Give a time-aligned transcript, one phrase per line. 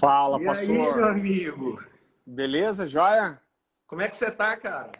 [0.00, 0.62] Fala, E pastor.
[0.70, 1.82] aí, meu amigo?
[2.26, 3.40] Beleza, joia?
[3.86, 4.92] Como é que você tá, cara?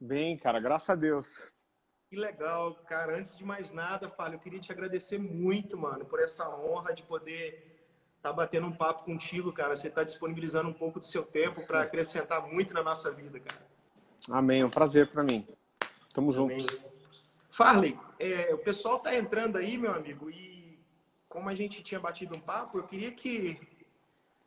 [0.00, 1.52] Bem, cara, graças a Deus.
[2.08, 3.16] Que legal, cara.
[3.18, 7.02] Antes de mais nada, Fábio, eu queria te agradecer muito, mano, por essa honra de
[7.02, 7.74] poder
[8.16, 9.74] estar batendo um papo contigo, cara.
[9.74, 13.66] Você está disponibilizando um pouco do seu tempo para acrescentar muito na nossa vida, cara.
[14.30, 15.46] Amém, é um prazer para mim.
[16.14, 16.60] Tamo Amém.
[16.60, 16.80] juntos.
[17.50, 20.55] Farley, é, o pessoal tá entrando aí, meu amigo, e
[21.36, 23.60] como a gente tinha batido um papo, eu queria que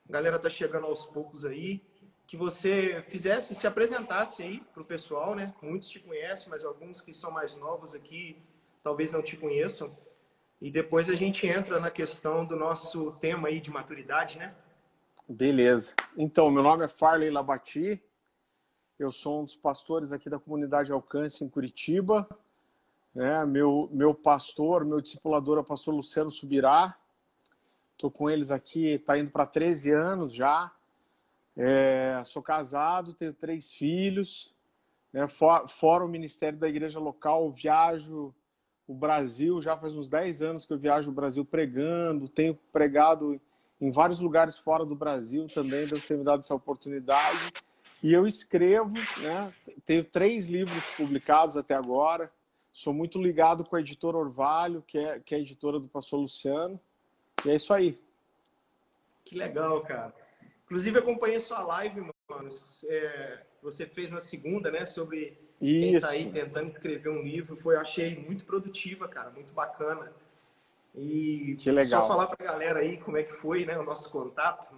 [0.09, 1.83] a galera tá chegando aos poucos aí,
[2.25, 5.53] que você fizesse, se apresentasse aí pro pessoal, né?
[5.61, 8.41] Muitos te conhecem, mas alguns que são mais novos aqui
[8.81, 9.95] talvez não te conheçam.
[10.59, 14.55] E depois a gente entra na questão do nosso tema aí de maturidade, né?
[15.27, 15.93] Beleza.
[16.17, 18.01] Então, meu nome é Farley Labati.
[18.97, 22.27] Eu sou um dos pastores aqui da comunidade Alcance em Curitiba.
[23.13, 23.45] Né?
[23.45, 26.95] meu, meu pastor, meu discipulador é o pastor Luciano Subirá.
[27.93, 30.71] Estou com eles aqui, está indo para 13 anos já.
[31.57, 34.53] É, sou casado, tenho três filhos.
[35.11, 35.27] Né?
[35.27, 38.33] For- Fora o ministério da igreja local, viajo
[38.87, 43.39] o Brasil, já faz uns 10 anos que eu viajo o Brasil pregando, tenho pregado
[43.79, 47.53] em vários lugares fora do Brasil também, Deus tem me dado essa oportunidade.
[48.01, 49.53] E eu escrevo, né?
[49.85, 52.31] Tenho três livros publicados até agora.
[52.79, 56.17] Sou muito ligado com a editora Orvalho, que é, que é a editora do pastor
[56.17, 56.79] Luciano.
[57.45, 58.01] E é isso aí.
[59.25, 60.15] Que legal, cara.
[60.63, 62.49] Inclusive, acompanhei sua live, mano.
[62.87, 64.85] É, você fez na segunda, né?
[64.85, 66.07] Sobre quem Isso.
[66.07, 67.57] tá aí tentando escrever um livro.
[67.57, 69.29] Foi, eu achei muito produtiva, cara.
[69.31, 70.13] Muito bacana.
[70.95, 72.03] E Que legal.
[72.03, 73.77] só falar pra galera aí como é que foi, né?
[73.77, 74.73] O nosso contato.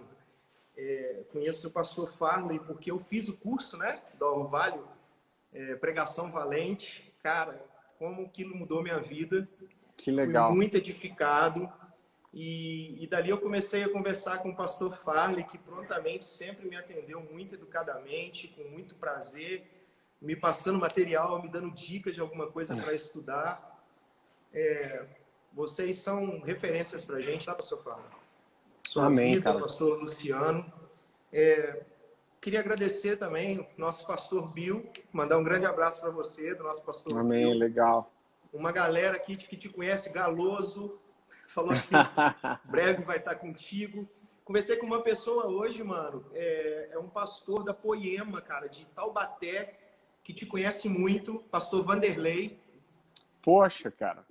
[0.76, 4.02] É, conheço o pastor Farley porque eu fiz o curso, né?
[4.18, 4.88] Do Orvalho,
[5.54, 7.14] é, Pregação Valente.
[7.22, 7.70] Cara,
[8.02, 9.48] como aquilo mudou minha vida.
[9.96, 10.48] Que legal.
[10.48, 11.70] Fui muito edificado.
[12.34, 16.74] E, e dali eu comecei a conversar com o pastor Farley, que prontamente sempre me
[16.74, 19.70] atendeu muito educadamente, com muito prazer,
[20.20, 23.86] me passando material, me dando dicas de alguma coisa para estudar.
[24.52, 25.06] É,
[25.52, 28.10] vocês são referências para a gente, tá, pastor Farley?
[28.84, 29.60] Sua Amém, vida, cara.
[29.60, 30.72] pastor Luciano.
[31.32, 31.84] É,
[32.42, 36.84] queria agradecer também o nosso pastor Bill, mandar um grande abraço para você, do nosso
[36.84, 38.12] pastor Amém, Bill legal.
[38.52, 40.98] uma galera aqui que te conhece, Galoso,
[41.46, 41.80] falou que
[42.68, 44.08] breve vai estar contigo.
[44.44, 49.78] Conversei com uma pessoa hoje, mano, é, é um pastor da Poema, cara, de Taubaté,
[50.24, 52.60] que te conhece muito, pastor Vanderlei,
[53.40, 54.24] Poxa, cara.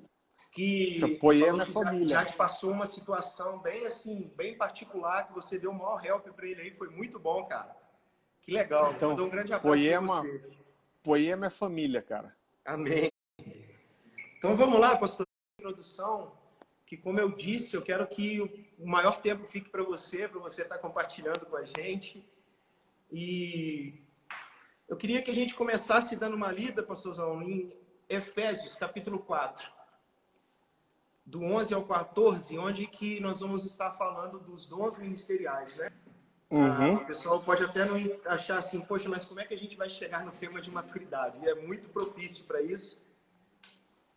[0.51, 2.07] que Essa Poema é que já- família.
[2.09, 6.27] Já, te passou uma situação bem assim, bem particular, que você deu o maior help
[6.27, 7.73] para ele aí, foi muito bom, cara.
[8.41, 8.91] Que legal.
[8.93, 10.43] Então, Mandou um grande abraço Poema- você.
[11.03, 12.35] Poema é família, cara.
[12.65, 13.11] Amém.
[14.37, 15.27] Então vamos lá, pastor,
[15.59, 16.35] introdução,
[16.85, 18.41] que como eu disse, eu quero que
[18.77, 22.27] o maior tempo fique para você, para você estar compartilhando com a gente.
[23.11, 24.03] E
[24.87, 27.75] eu queria que a gente começasse dando uma lida, pastorzão, em
[28.09, 29.71] Efésios, capítulo 4.
[31.25, 35.91] Do 11 ao 14, onde que nós vamos estar falando dos dons ministeriais, né?
[36.51, 36.97] Uhum.
[36.97, 37.95] Ah, o pessoal pode até não
[38.25, 41.39] achar assim, poxa, mas como é que a gente vai chegar no tema de maturidade?
[41.41, 43.01] E é muito propício para isso.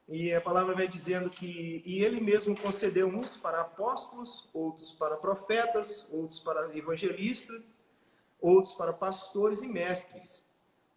[0.09, 5.17] E a palavra vai dizendo que e ele mesmo concedeu uns para apóstolos, outros para
[5.17, 7.63] profetas, outros para evangelistas,
[8.41, 10.45] outros para pastores e mestres,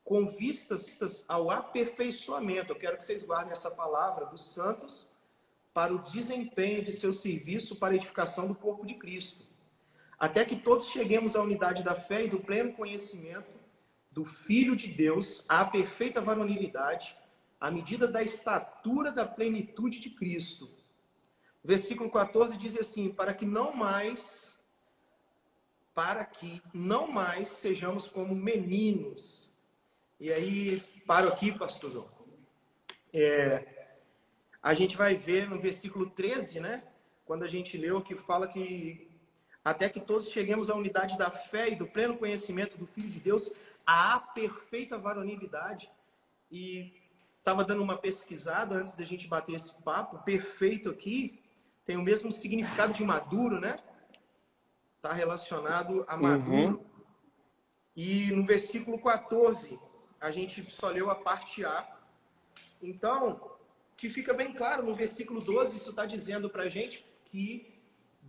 [0.03, 2.71] com vistas ao aperfeiçoamento.
[2.71, 5.11] Eu quero que vocês guardem essa palavra dos santos
[5.71, 9.46] para o desempenho de seu serviço para a edificação do corpo de Cristo
[10.19, 13.51] até que todos cheguemos à unidade da fé e do pleno conhecimento
[14.11, 17.15] do Filho de Deus, à perfeita varonilidade,
[17.59, 20.65] à medida da estatura da plenitude de Cristo.
[21.63, 24.57] O versículo 14 diz assim: para que não mais,
[25.93, 29.55] para que não mais sejamos como meninos.
[30.19, 32.09] E aí, paro aqui, pastorzão.
[33.13, 33.87] É,
[34.63, 36.83] a gente vai ver no versículo 13, né?
[37.23, 39.06] Quando a gente leu que fala que
[39.69, 43.19] até que todos cheguemos à unidade da fé e do pleno conhecimento do Filho de
[43.19, 43.51] Deus,
[43.85, 45.91] à perfeita varonilidade.
[46.49, 46.93] E
[47.37, 50.23] estava dando uma pesquisada antes da gente bater esse papo.
[50.23, 51.43] Perfeito aqui
[51.83, 53.77] tem o mesmo significado de maduro, né?
[54.95, 56.85] Está relacionado a maduro.
[57.93, 59.77] E no versículo 14,
[60.21, 61.85] a gente só leu a parte A.
[62.81, 63.51] Então,
[63.97, 67.76] que fica bem claro no versículo 12, isso está dizendo para a gente que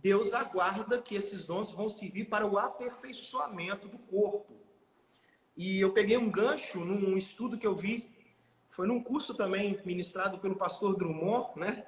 [0.01, 4.57] Deus aguarda que esses dons vão servir para o aperfeiçoamento do corpo.
[5.55, 8.09] E eu peguei um gancho num estudo que eu vi,
[8.69, 11.85] foi num curso também ministrado pelo pastor Drummond, né?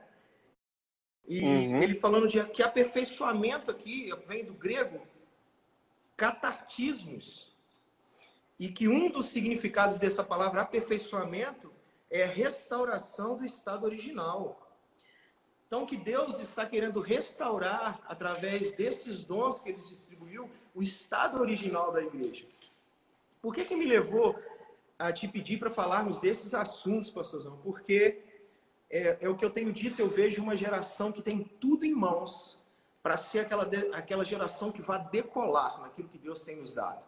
[1.26, 1.82] E uhum.
[1.82, 5.00] ele falando de que aperfeiçoamento aqui vem do grego
[6.18, 7.56] catartismos.
[8.60, 11.72] E que um dos significados dessa palavra aperfeiçoamento
[12.10, 14.61] é restauração do estado original.
[15.72, 21.94] Então, que Deus está querendo restaurar, através desses dons que ele distribuiu, o estado original
[21.94, 22.46] da igreja.
[23.42, 24.38] Por que, que me levou
[25.00, 27.56] a te pedir para falarmos desses assuntos, pastorzão?
[27.64, 28.22] Porque
[28.90, 31.96] é, é, o que eu tenho dito, eu vejo uma geração que tem tudo em
[31.96, 32.62] mãos
[33.02, 33.64] para ser aquela,
[33.94, 37.02] aquela geração que vai decolar naquilo que Deus tem nos dado.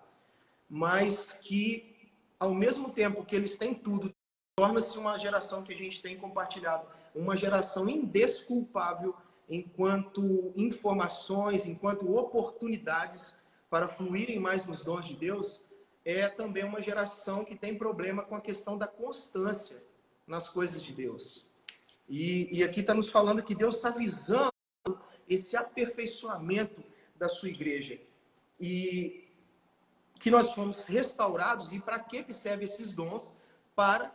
[0.69, 4.15] Mas que, ao mesmo tempo que eles têm tudo,
[4.56, 9.15] torna-se uma geração que a gente tem compartilhado, uma geração indesculpável
[9.50, 13.38] enquanto informações, enquanto oportunidades
[13.69, 15.63] para fluírem mais nos dons de Deus,
[16.06, 19.83] é também uma geração que tem problema com a questão da constância
[20.27, 21.45] nas coisas de Deus.
[22.07, 24.51] E, e aqui está nos falando que Deus está visando
[25.27, 26.83] esse aperfeiçoamento
[27.15, 28.00] da sua igreja.
[28.60, 29.24] E
[30.19, 31.74] que nós fomos restaurados.
[31.74, 33.36] E para que, que servem esses dons?
[33.75, 34.13] Para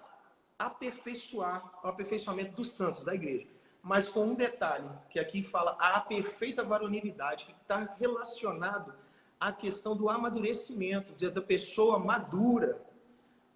[0.58, 3.46] aperfeiçoar o aperfeiçoamento dos santos, da igreja.
[3.82, 8.92] Mas com um detalhe, que aqui fala a perfeita varonilidade, que está relacionado
[9.38, 12.80] à questão do amadurecimento, da pessoa madura.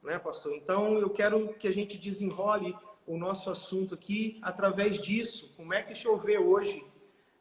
[0.03, 0.55] Né, pastor?
[0.55, 2.77] Então, eu quero que a gente desenrole
[3.07, 5.53] o nosso assunto aqui através disso.
[5.57, 6.85] Como é que o senhor vê hoje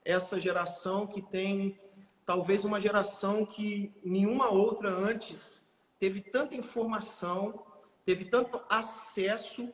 [0.04, 1.80] essa geração que tem
[2.26, 5.64] talvez uma geração que nenhuma outra antes
[6.00, 7.64] teve tanta informação,
[8.06, 9.70] teve tanto acesso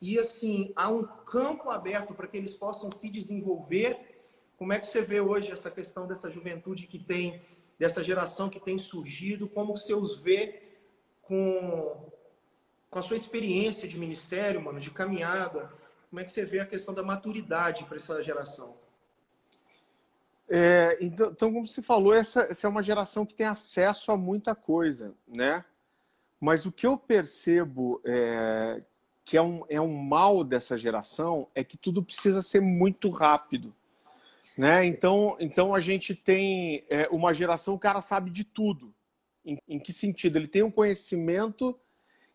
[0.00, 4.22] e assim há um campo aberto para que eles possam se desenvolver.
[4.56, 7.42] Como é que você vê hoje essa questão dessa juventude que tem,
[7.78, 9.48] dessa geração que tem surgido?
[9.48, 10.62] Como você os vê
[11.22, 12.10] com
[12.90, 15.72] com a sua experiência de ministério, mano, de caminhada,
[16.10, 18.76] como é que você vê a questão da maturidade para essa geração?
[20.48, 24.16] É, então, então, como você falou, essa, essa, é uma geração que tem acesso a
[24.16, 25.64] muita coisa, né?
[26.40, 28.82] Mas o que eu percebo é,
[29.24, 33.74] que é um, é um mal dessa geração é que tudo precisa ser muito rápido.
[34.56, 34.86] Né?
[34.86, 38.94] Então, então a gente tem é, uma geração, o cara sabe de tudo.
[39.44, 40.36] Em, em que sentido?
[40.36, 41.78] Ele tem um conhecimento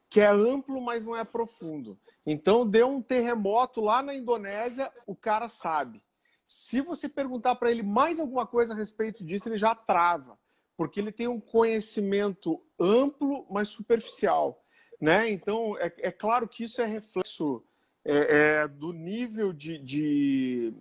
[0.10, 2.00] que é amplo, mas não é profundo.
[2.25, 6.02] Então, deu um terremoto lá na Indonésia, o cara sabe.
[6.46, 10.38] Se você perguntar para ele mais alguma coisa a respeito disso, ele já trava,
[10.77, 14.63] porque ele tem um conhecimento amplo, mas superficial.
[15.00, 15.30] Né?
[15.30, 17.63] Então, é, é claro que isso é reflexo
[18.04, 20.74] é, é, do nível de, de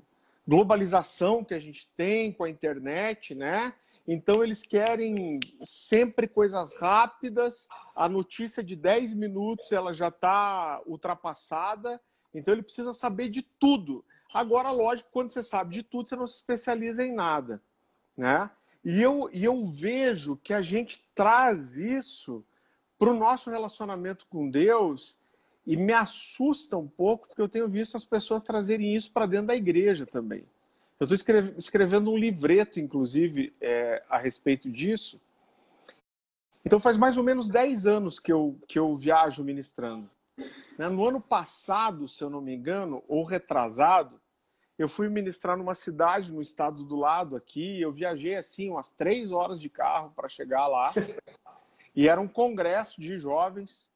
[0.47, 3.75] globalização que a gente tem com a internet, né?
[4.07, 7.67] Então eles querem sempre coisas rápidas.
[7.97, 11.99] A notícia de 10 minutos ela já está ultrapassada.
[12.35, 14.05] Então ele precisa saber de tudo.
[14.33, 17.63] Agora, lógico, quando você sabe de tudo, você não se especializa em nada,
[18.17, 18.51] né?
[18.85, 22.45] E eu, e eu vejo que a gente traz isso
[22.99, 25.19] para o nosso relacionamento com Deus
[25.67, 29.47] e me assusta um pouco porque eu tenho visto as pessoas trazerem isso para dentro
[29.47, 30.45] da igreja também.
[31.01, 35.21] Eu estou escreve, escrevendo um livreto, inclusive, é, a respeito disso.
[36.65, 40.09] Então, faz mais ou menos 10 anos que eu, que eu viajo ministrando.
[40.79, 40.89] Né?
[40.89, 44.21] No ano passado, se eu não me engano, ou retrasado,
[44.79, 47.81] eu fui ministrar numa cidade no estado do lado aqui.
[47.81, 50.93] Eu viajei assim umas três horas de carro para chegar lá.
[51.95, 53.87] E era um congresso de jovens.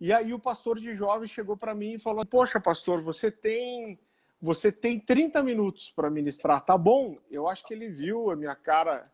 [0.00, 3.98] E aí o pastor de jovens chegou para mim e falou: Poxa, pastor, você tem
[4.40, 7.16] você tem 30 minutos para ministrar, tá bom?
[7.30, 9.08] Eu acho que ele viu a minha cara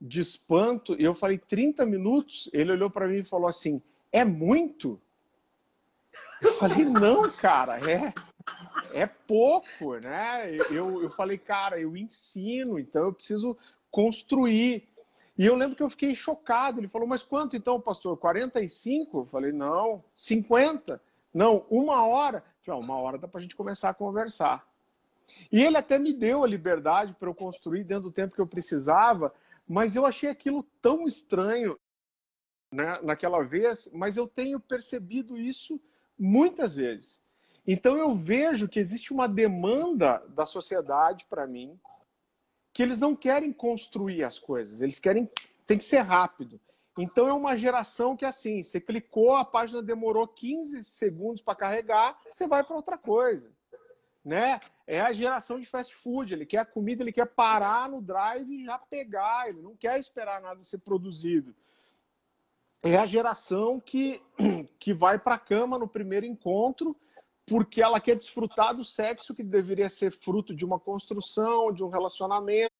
[0.00, 2.50] de espanto e eu falei 30 minutos.
[2.52, 4.98] Ele olhou para mim e falou assim: é muito?
[6.40, 8.12] Eu falei: não, cara, é
[8.94, 10.56] é pouco, né?
[10.70, 13.58] Eu, eu falei, cara, eu ensino, então eu preciso
[13.90, 14.88] construir.
[15.36, 16.78] E eu lembro que eu fiquei chocado.
[16.78, 18.16] Ele falou, mas quanto então, pastor?
[18.16, 19.18] 45?
[19.18, 20.04] Eu falei, não.
[20.14, 21.02] 50?
[21.34, 22.44] Não, uma hora.
[22.64, 24.64] Falei, uma hora dá para a gente começar a conversar.
[25.50, 28.46] E ele até me deu a liberdade para eu construir dentro do tempo que eu
[28.46, 29.34] precisava,
[29.66, 31.76] mas eu achei aquilo tão estranho
[32.70, 35.80] né, naquela vez, mas eu tenho percebido isso
[36.16, 37.23] muitas vezes.
[37.66, 41.78] Então eu vejo que existe uma demanda da sociedade para mim
[42.72, 45.30] que eles não querem construir as coisas, eles querem
[45.66, 46.60] tem que ser rápido.
[46.98, 52.18] Então é uma geração que assim, você clicou, a página demorou 15 segundos para carregar,
[52.30, 53.50] você vai para outra coisa.
[54.24, 54.60] Né?
[54.86, 58.48] É a geração de fast food, ele quer a comida, ele quer parar no drive
[58.50, 61.54] e já pegar, ele não quer esperar nada ser produzido.
[62.82, 64.22] É a geração que,
[64.78, 66.96] que vai para a cama no primeiro encontro
[67.46, 71.88] porque ela quer desfrutar do sexo que deveria ser fruto de uma construção, de um
[71.88, 72.70] relacionamento,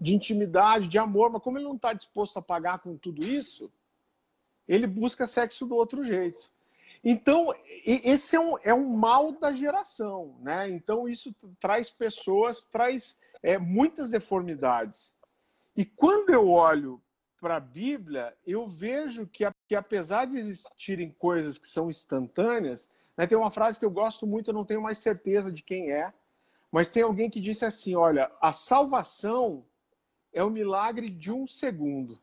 [0.00, 3.70] de intimidade, de amor, mas como ele não está disposto a pagar com tudo isso,
[4.66, 6.50] ele busca sexo do outro jeito.
[7.04, 10.68] Então, esse é um, é um mal da geração, né?
[10.68, 15.14] Então, isso traz pessoas, traz é, muitas deformidades.
[15.76, 17.00] E quando eu olho
[17.40, 22.90] para a Bíblia, eu vejo que, que, apesar de existirem coisas que são instantâneas,
[23.24, 26.12] tem uma frase que eu gosto muito, eu não tenho mais certeza de quem é,
[26.72, 29.64] mas tem alguém que disse assim: olha, a salvação
[30.32, 32.18] é o milagre de um segundo,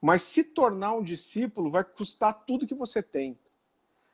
[0.00, 3.38] mas se tornar um discípulo vai custar tudo que você tem.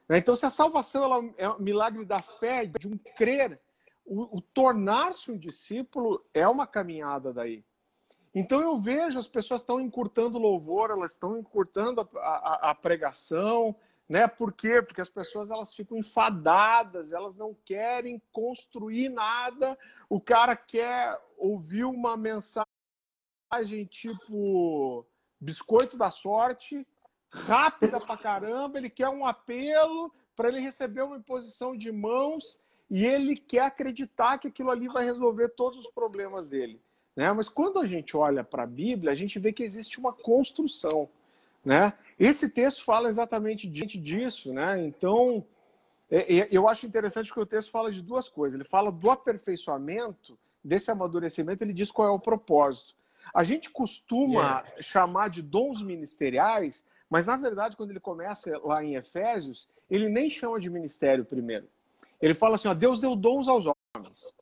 [0.08, 3.60] Né, então, se a salvação ela é o milagre da fé, de um crer,
[4.04, 7.62] o, o tornar-se um discípulo é uma caminhada daí.
[8.34, 13.74] Então eu vejo as pessoas estão encurtando louvor, elas estão encurtando a, a, a, pregação,
[14.10, 14.26] né?
[14.26, 14.82] Por quê?
[14.82, 19.78] Porque as pessoas elas ficam enfadadas, elas não querem construir nada.
[20.08, 22.66] O cara quer ouvir uma mensagem
[23.88, 25.06] tipo
[25.40, 26.84] biscoito da sorte,
[27.30, 32.58] rápida pra caramba, ele quer um apelo para ele receber uma imposição de mãos
[32.90, 36.82] e ele quer acreditar que aquilo ali vai resolver todos os problemas dele.
[37.14, 37.32] Né?
[37.32, 41.08] Mas quando a gente olha para a Bíblia, a gente vê que existe uma construção.
[41.64, 41.92] Né?
[42.18, 44.82] Esse texto fala exatamente disso, né?
[44.84, 45.44] Então,
[46.10, 48.54] é, é, eu acho interessante porque o texto fala de duas coisas.
[48.54, 52.94] Ele fala do aperfeiçoamento, desse amadurecimento, ele diz qual é o propósito.
[53.32, 54.82] A gente costuma yeah.
[54.82, 60.28] chamar de dons ministeriais, mas na verdade, quando ele começa lá em Efésios, ele nem
[60.28, 61.68] chama de ministério primeiro.
[62.20, 64.34] Ele fala assim: ó, Deus deu dons aos homens.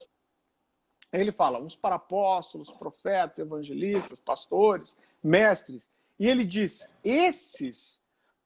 [1.13, 5.91] Aí ele fala: uns para apóstolos, profetas, evangelistas, pastores, mestres.
[6.19, 8.01] E ele diz: esses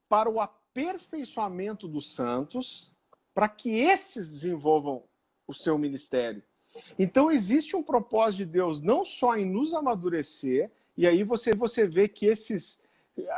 [0.07, 2.91] para o aperfeiçoamento dos santos,
[3.33, 5.03] para que esses desenvolvam
[5.47, 6.43] o seu ministério.
[6.97, 11.87] Então existe um propósito de Deus não só em nos amadurecer, e aí você, você
[11.87, 12.81] vê que esses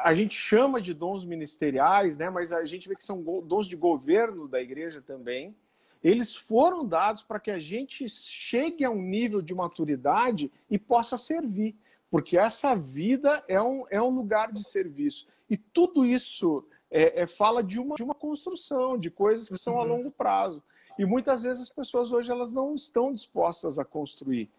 [0.03, 2.29] a gente chama de dons ministeriais, né?
[2.29, 5.53] Mas a gente vê que são dons de governo da igreja também.
[6.01, 11.17] Eles foram dados para que a gente chegue a um nível de maturidade e possa
[11.17, 11.75] servir
[12.15, 15.27] porque essa vida é um, é um lugar de serviço.
[15.49, 19.81] E tudo isso é, é fala de uma, de uma construção, de coisas que são
[19.81, 20.63] a longo prazo.
[20.97, 24.49] E muitas vezes as pessoas hoje elas não estão dispostas a construir.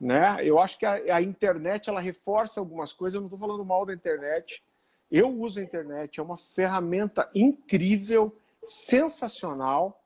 [0.00, 0.38] Né?
[0.42, 3.14] Eu acho que a, a internet ela reforça algumas coisas.
[3.14, 4.64] Eu não estou falando mal da internet.
[5.08, 10.02] Eu uso a internet, é uma ferramenta incrível, sensacional.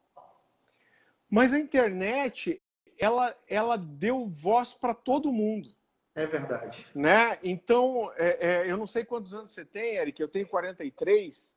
[1.30, 2.60] Mas a internet
[2.98, 5.77] ela, ela deu voz para todo mundo.
[6.18, 6.84] É verdade.
[6.92, 7.38] Né?
[7.44, 11.54] Então, é, é, eu não sei quantos anos você tem, Eric, eu tenho 43.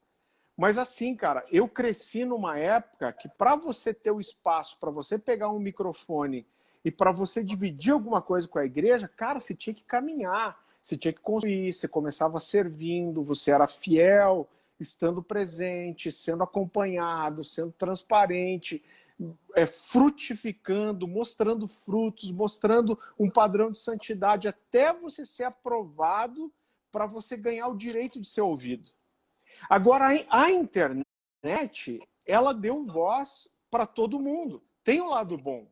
[0.56, 5.18] Mas assim, cara, eu cresci numa época que para você ter o espaço, para você
[5.18, 6.46] pegar um microfone
[6.86, 10.96] e para você dividir alguma coisa com a igreja, cara, você tinha que caminhar, você
[10.96, 14.48] tinha que construir, você começava servindo, você era fiel,
[14.80, 18.84] estando presente, sendo acompanhado, sendo transparente
[19.56, 26.52] é, frutificando, mostrando frutos, mostrando um padrão de santidade, até você ser aprovado
[26.92, 28.90] para você ganhar o direito de ser ouvido.
[29.70, 34.62] Agora, a internet, ela deu voz para todo mundo.
[34.84, 35.68] Tem um lado bom.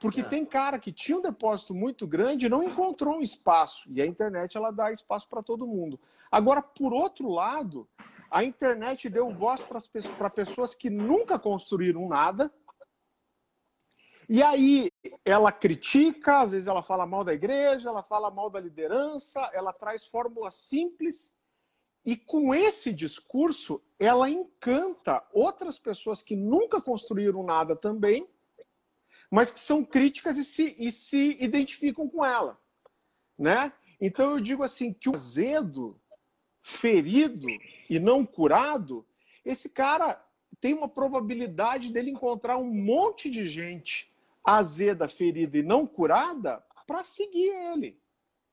[0.00, 0.24] Porque é.
[0.24, 3.90] tem cara que tinha um depósito muito grande e não encontrou um espaço.
[3.90, 5.98] E a internet, ela dá espaço para todo mundo.
[6.30, 7.88] Agora, por outro lado,
[8.30, 12.52] a internet deu voz para pessoas que nunca construíram nada.
[14.28, 14.92] E aí
[15.24, 19.72] ela critica, às vezes ela fala mal da igreja, ela fala mal da liderança, ela
[19.72, 21.32] traz fórmulas simples.
[22.04, 28.28] E com esse discurso, ela encanta outras pessoas que nunca construíram nada também,
[29.30, 32.58] mas que são críticas e se, e se identificam com ela.
[33.38, 33.72] Né?
[34.00, 35.98] Então eu digo assim que o azedo
[36.68, 37.46] ferido
[37.88, 39.04] e não curado,
[39.42, 40.22] esse cara
[40.60, 44.12] tem uma probabilidade dele encontrar um monte de gente
[44.44, 47.98] azeda, ferida e não curada para seguir ele.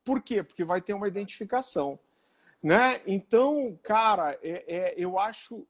[0.03, 0.41] Por quê?
[0.41, 1.99] Porque vai ter uma identificação.
[2.63, 3.01] Né?
[3.05, 5.67] Então, cara, é, é, eu acho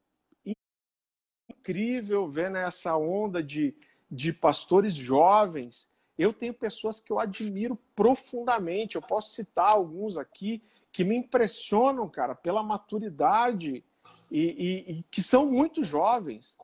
[1.49, 3.75] incrível ver nessa onda de,
[4.09, 5.89] de pastores jovens.
[6.17, 8.95] Eu tenho pessoas que eu admiro profundamente.
[8.95, 10.61] Eu posso citar alguns aqui
[10.95, 13.83] que me impressionam, cara, pela maturidade
[14.31, 16.57] e, e, e, que são muito jovens.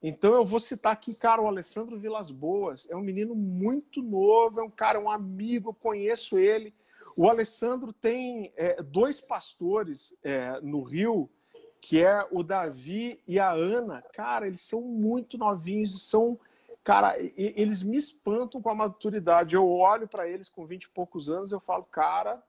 [0.00, 2.88] Então eu vou citar aqui, cara, o Alessandro Vilas Boas.
[2.88, 6.72] É um menino muito novo, é um cara, um amigo, conheço ele.
[7.16, 11.28] O Alessandro tem é, dois pastores é, no Rio
[11.80, 14.00] que é o Davi e a Ana.
[14.12, 16.38] Cara, eles são muito novinhos, são
[16.84, 19.56] cara, eles me espantam com a maturidade.
[19.56, 22.40] Eu olho para eles com 20 e poucos anos, eu falo, cara,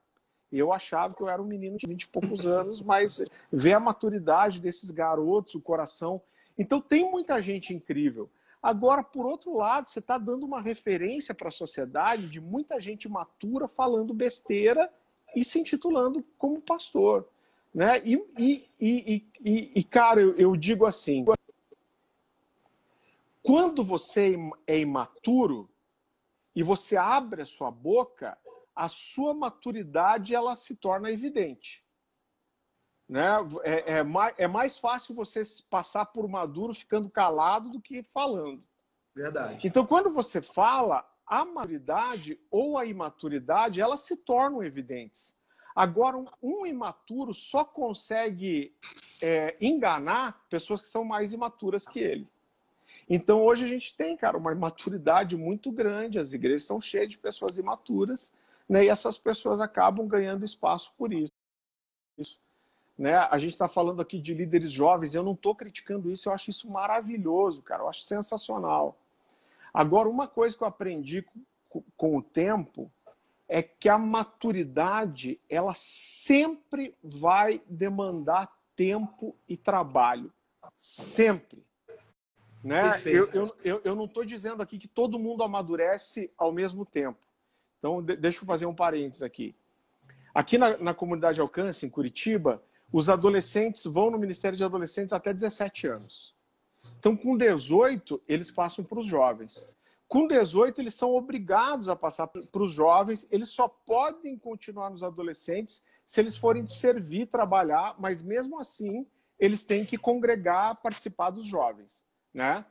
[0.58, 3.80] eu achava que eu era um menino de 20 e poucos anos, mas ver a
[3.80, 6.20] maturidade desses garotos, o coração.
[6.58, 8.30] Então tem muita gente incrível.
[8.62, 13.08] Agora, por outro lado, você está dando uma referência para a sociedade de muita gente
[13.08, 14.90] matura falando besteira
[15.36, 17.28] e se intitulando como pastor.
[17.74, 18.00] Né?
[18.04, 21.26] E, e, e, e, e cara, eu, eu digo assim:
[23.42, 24.34] quando você
[24.66, 25.68] é imaturo
[26.56, 28.38] e você abre a sua boca,
[28.74, 31.84] a sua maturidade ela se torna evidente.
[33.08, 33.28] Né?
[33.62, 38.64] É, é, mais, é mais fácil você passar por maduro ficando calado do que falando.
[39.14, 39.66] Verdade.
[39.66, 45.34] Então, quando você fala, a maturidade ou a imaturidade, elas se tornam evidentes.
[45.74, 48.74] Agora, um, um imaturo só consegue
[49.20, 52.28] é, enganar pessoas que são mais imaturas que ele.
[53.08, 57.18] Então, hoje a gente tem, cara, uma imaturidade muito grande, as igrejas estão cheias de
[57.18, 58.32] pessoas imaturas,
[58.68, 58.84] né?
[58.84, 61.32] e essas pessoas acabam ganhando espaço por isso.
[62.18, 62.38] isso
[62.96, 63.16] né?
[63.16, 66.50] A gente está falando aqui de líderes jovens, eu não estou criticando isso, eu acho
[66.50, 68.96] isso maravilhoso, cara, eu acho sensacional.
[69.72, 71.24] Agora, uma coisa que eu aprendi
[71.96, 72.90] com, o tempo
[73.48, 80.32] é que a maturidade, ela sempre vai demandar tempo e trabalho.
[80.74, 81.62] Sempre.
[82.62, 83.02] Né?
[83.04, 87.23] Eu, eu, eu, eu não estou dizendo aqui que todo mundo amadurece ao mesmo tempo.
[87.84, 89.54] Então, de, deixa eu fazer um parênteses aqui.
[90.34, 95.34] Aqui na, na comunidade Alcance, em Curitiba, os adolescentes vão no Ministério de Adolescentes até
[95.34, 96.34] 17 anos.
[96.98, 99.62] Então, com 18, eles passam para os jovens.
[100.08, 103.28] Com 18, eles são obrigados a passar para os jovens.
[103.30, 109.06] Eles só podem continuar nos adolescentes se eles forem servir, trabalhar, mas mesmo assim,
[109.38, 112.02] eles têm que congregar, participar dos jovens
[112.34, 112.64] né?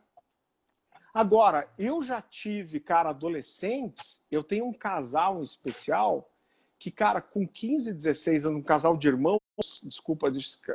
[1.14, 6.28] Agora, eu já tive, cara, adolescentes, eu tenho um casal em especial
[6.80, 9.40] que, cara, com 15, 16 anos, um casal de irmãos,
[9.84, 10.28] desculpa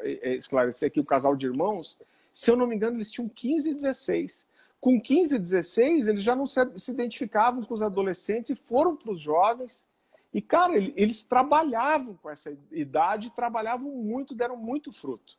[0.02, 1.98] é, esclarecer aqui, o casal de irmãos,
[2.32, 4.46] se eu não me engano, eles tinham 15 e 16.
[4.80, 8.94] Com 15 e 16, eles já não se, se identificavam com os adolescentes e foram
[8.94, 9.88] para os jovens.
[10.32, 15.36] E, cara, eles trabalhavam com essa idade, trabalhavam muito, deram muito fruto.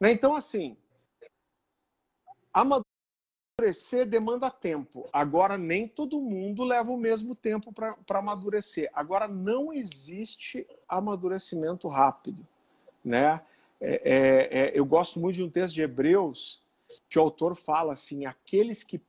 [0.00, 0.10] Né?
[0.10, 0.76] Então, assim,
[3.60, 5.08] amadurecer demanda tempo.
[5.12, 8.90] Agora, nem todo mundo leva o mesmo tempo para amadurecer.
[8.94, 12.46] Agora, não existe amadurecimento rápido.
[13.04, 13.40] Né?
[13.80, 16.62] É, é, é, eu gosto muito de um texto de Hebreus
[17.08, 19.00] que o autor fala assim: aqueles que,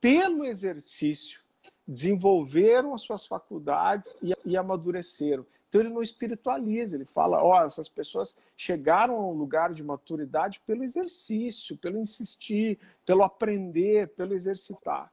[0.00, 1.40] pelo exercício,
[1.86, 5.44] desenvolveram as suas faculdades e, e amadureceram.
[5.76, 9.82] Então ele não espiritualiza, ele fala, ó, oh, essas pessoas chegaram a um lugar de
[9.82, 15.12] maturidade pelo exercício, pelo insistir, pelo aprender, pelo exercitar.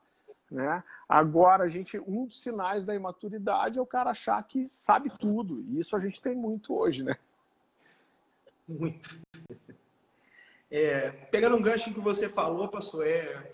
[0.49, 0.82] Né?
[1.10, 5.65] Agora, a gente, um dos sinais da imaturidade é o cara achar que sabe tudo.
[5.67, 7.15] E isso a gente tem muito hoje, né?
[8.67, 9.19] Muito.
[10.76, 13.52] É, pegando um gancho que você falou, pastor, é,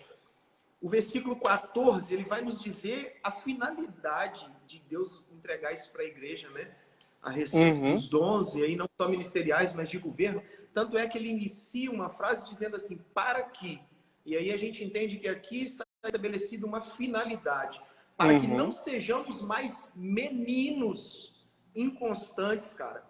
[0.80, 6.06] o versículo 14, ele vai nos dizer a finalidade de Deus entregar isso para a
[6.06, 6.74] igreja, né?
[7.22, 7.92] A respeito uhum.
[7.92, 10.42] dos dons, e aí não só ministeriais, mas de governo.
[10.72, 13.80] Tanto é que ele inicia uma frase dizendo assim, para que.
[14.24, 17.80] E aí a gente entende que aqui está estabelecida uma finalidade.
[18.16, 18.40] Para uhum.
[18.40, 23.02] que não sejamos mais meninos inconstantes, cara.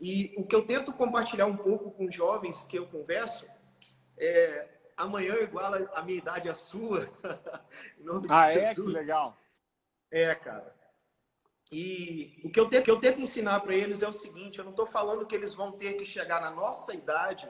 [0.00, 3.46] E o que eu tento compartilhar um pouco com os jovens que eu converso
[4.18, 7.08] é amanhã igual a minha idade à sua.
[7.98, 8.68] em nome de ah, Jesus.
[8.68, 8.98] é?
[8.98, 9.40] Que legal.
[10.10, 10.74] É, cara.
[11.70, 14.64] E o que eu tento, que eu tento ensinar para eles é o seguinte: eu
[14.64, 17.48] não estou falando que eles vão ter que chegar na nossa idade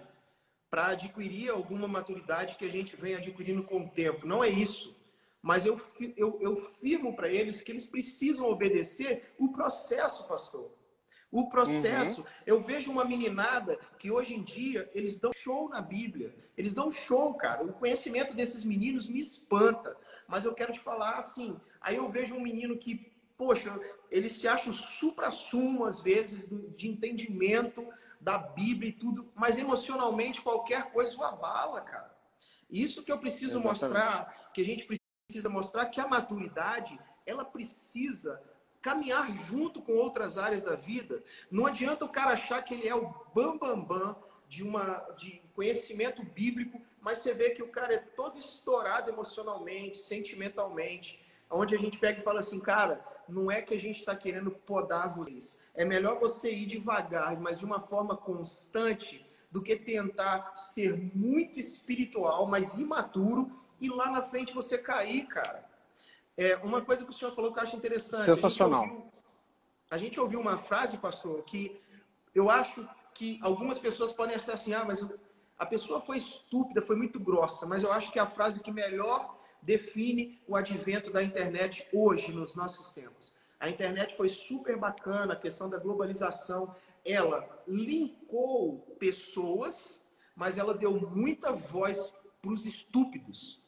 [0.70, 4.26] para adquirir alguma maturidade que a gente vem adquirindo com o tempo.
[4.26, 4.96] Não é isso.
[5.42, 5.81] Mas eu,
[6.16, 10.72] eu, eu firmo para eles que eles precisam obedecer o processo, pastor.
[11.31, 12.26] O processo, uhum.
[12.46, 16.35] eu vejo uma meninada que hoje em dia eles dão show na Bíblia.
[16.57, 17.62] Eles dão show, cara.
[17.62, 19.96] O conhecimento desses meninos me espanta.
[20.26, 23.79] Mas eu quero te falar assim: aí eu vejo um menino que poxa,
[24.11, 27.87] eles se acham supra-sumo, às vezes, de entendimento
[28.20, 32.14] da Bíblia e tudo, mas emocionalmente qualquer coisa o abala, cara.
[32.70, 33.81] Isso que eu preciso Exatamente.
[33.81, 38.42] mostrar, que a gente precisa mostrar que a maturidade, ela precisa
[38.83, 41.22] caminhar junto com outras áreas da vida.
[41.51, 44.16] Não adianta o cara achar que ele é o bambambam bam, bam
[44.49, 49.99] de, uma, de conhecimento bíblico, mas você vê que o cara é todo estourado emocionalmente,
[49.99, 51.20] sentimentalmente,
[51.51, 54.50] onde a gente pega e fala assim, cara, não é que a gente está querendo
[54.50, 55.62] podar vocês.
[55.74, 61.58] É melhor você ir devagar, mas de uma forma constante, do que tentar ser muito
[61.58, 65.64] espiritual, mas imaturo, e lá na frente você cair, cara.
[66.36, 68.24] É, uma coisa que o senhor falou que eu acho interessante.
[68.24, 68.82] Sensacional.
[68.82, 69.12] A gente, ouviu,
[69.90, 71.80] a gente ouviu uma frase, pastor, que
[72.34, 75.06] eu acho que algumas pessoas podem achar assim, ah, mas
[75.58, 79.36] a pessoa foi estúpida, foi muito grossa, mas eu acho que a frase que melhor
[79.66, 83.35] define o advento da internet hoje, nos nossos tempos.
[83.59, 86.74] A internet foi super bacana, a questão da globalização,
[87.05, 90.05] ela linkou pessoas,
[90.37, 93.61] mas ela deu muita voz para os estúpidos.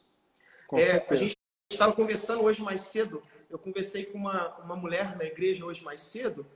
[0.73, 1.35] É, a gente
[1.69, 5.99] estava conversando hoje mais cedo, eu conversei com uma, uma mulher na igreja hoje mais
[5.99, 6.47] cedo,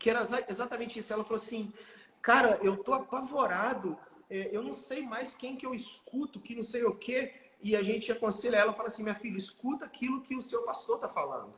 [0.00, 1.12] que era exatamente isso.
[1.12, 1.72] Ela falou assim,
[2.20, 3.96] cara, eu tô apavorado,
[4.28, 7.47] é, eu não sei mais quem que eu escuto, que não sei o quê.
[7.60, 10.96] E a gente aconselha ela, fala assim, minha filha, escuta aquilo que o seu pastor
[10.96, 11.54] está falando.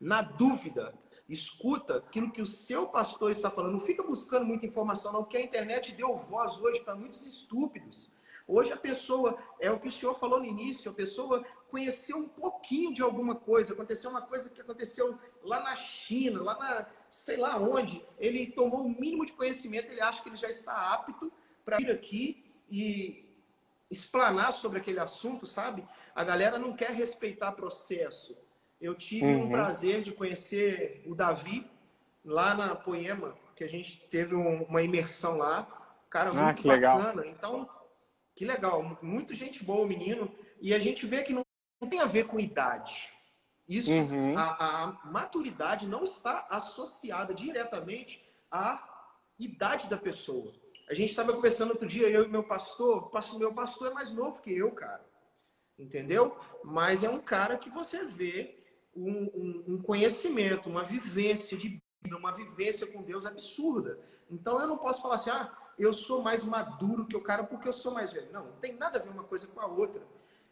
[0.00, 0.94] Na dúvida,
[1.28, 3.72] escuta aquilo que o seu pastor está falando.
[3.72, 8.12] Não fica buscando muita informação, não, porque a internet deu voz hoje para muitos estúpidos.
[8.46, 12.26] Hoje a pessoa, é o que o senhor falou no início, a pessoa conheceu um
[12.26, 13.74] pouquinho de alguma coisa.
[13.74, 18.02] Aconteceu uma coisa que aconteceu lá na China, lá na sei lá onde.
[18.18, 21.30] Ele tomou o mínimo de conhecimento, ele acha que ele já está apto
[21.62, 23.27] para vir aqui e
[23.90, 25.86] explanar sobre aquele assunto, sabe?
[26.14, 28.36] A galera não quer respeitar processo.
[28.80, 29.44] Eu tive uhum.
[29.44, 31.68] um prazer de conhecer o Davi
[32.24, 35.66] lá na Poema, que a gente teve um, uma imersão lá.
[36.08, 37.22] Cara, ah, muito bacana.
[37.22, 37.24] Legal.
[37.26, 37.68] Então,
[38.36, 38.98] que legal.
[39.02, 40.32] Muito gente boa, o menino.
[40.60, 41.44] E a gente vê que não,
[41.80, 43.10] não tem a ver com idade.
[43.68, 44.36] Isso, uhum.
[44.38, 48.82] a, a maturidade não está associada diretamente à
[49.38, 50.54] idade da pessoa.
[50.88, 54.10] A gente estava conversando outro dia, eu e meu pastor, pastor, meu pastor é mais
[54.12, 55.04] novo que eu, cara.
[55.78, 56.36] Entendeu?
[56.64, 58.58] Mas é um cara que você vê
[58.96, 63.98] um, um, um conhecimento, uma vivência de uma vivência com Deus absurda.
[64.30, 67.68] Então eu não posso falar assim, ah, eu sou mais maduro que o cara porque
[67.68, 68.32] eu sou mais velho.
[68.32, 70.02] Não, não tem nada a ver uma coisa com a outra.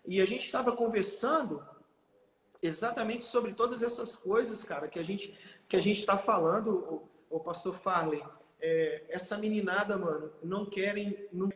[0.04, 1.64] E a gente estava conversando
[2.62, 5.36] exatamente sobre todas essas coisas, cara, que a gente
[5.68, 8.22] que a gente está falando, o, o pastor Farley.
[8.60, 11.50] É, essa meninada, mano, não querem, não,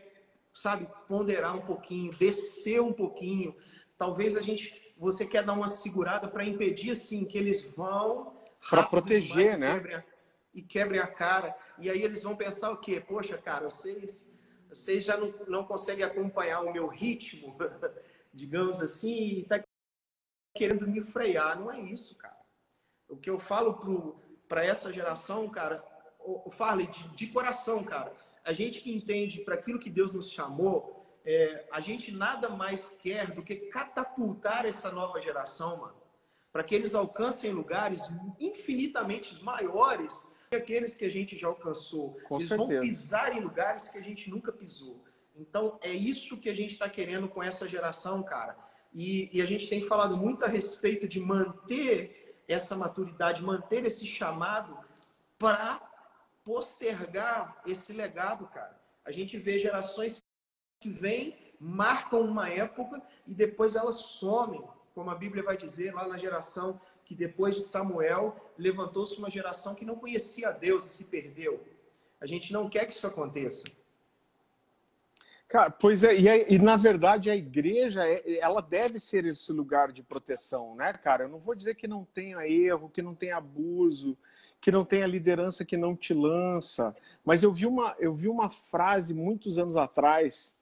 [0.52, 3.56] sabe, ponderar um pouquinho, descer um pouquinho.
[3.96, 8.36] Talvez a gente você quer dar uma segurada para impedir assim que eles vão
[8.68, 9.72] para proteger, né?
[9.72, 10.04] Quebrem a,
[10.52, 11.56] e quebrem a cara.
[11.78, 13.00] E aí eles vão pensar o quê?
[13.00, 14.30] Poxa, cara, vocês,
[14.68, 17.56] vocês já não, não conseguem acompanhar o meu ritmo,
[18.34, 19.64] digamos assim, e tá
[20.54, 21.58] querendo me frear.
[21.58, 22.36] Não é isso, cara.
[23.08, 25.82] O que eu falo para essa geração, cara,
[26.44, 28.12] o, Farley, de, de coração, cara,
[28.44, 32.92] a gente que entende para aquilo que Deus nos chamou, é, a gente nada mais
[32.92, 36.00] quer do que catapultar essa nova geração, mano,
[36.52, 42.18] para que eles alcancem lugares infinitamente maiores que aqueles que a gente já alcançou.
[42.24, 42.72] Com eles certeza.
[42.72, 45.04] vão pisar em lugares que a gente nunca pisou.
[45.36, 48.56] Então, é isso que a gente está querendo com essa geração, cara.
[48.92, 54.06] E, e a gente tem falado muito a respeito de manter essa maturidade, manter esse
[54.06, 54.76] chamado
[55.38, 55.80] para
[56.50, 58.76] postergar esse legado, cara.
[59.04, 60.20] A gente vê gerações
[60.80, 64.60] que vêm, marcam uma época e depois elas somem,
[64.92, 69.76] como a Bíblia vai dizer lá na geração que depois de Samuel levantou-se uma geração
[69.76, 71.64] que não conhecia a Deus e se perdeu.
[72.20, 73.70] A gente não quer que isso aconteça.
[75.46, 79.92] Cara, pois é, e, e, na verdade a igreja, é, ela deve ser esse lugar
[79.92, 81.24] de proteção, né, cara?
[81.24, 84.18] Eu não vou dizer que não tenha erro, que não tenha abuso,
[84.61, 86.94] que não tenha liderança que não te lança,
[87.25, 90.55] mas eu vi uma, eu vi uma frase muitos anos atrás,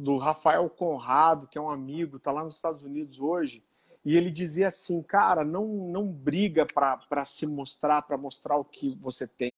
[0.00, 3.62] do Rafael Conrado, que é um amigo, está lá nos Estados Unidos hoje,
[4.02, 8.96] e ele dizia assim, cara, não, não briga para se mostrar, para mostrar o que
[8.96, 9.52] você tem.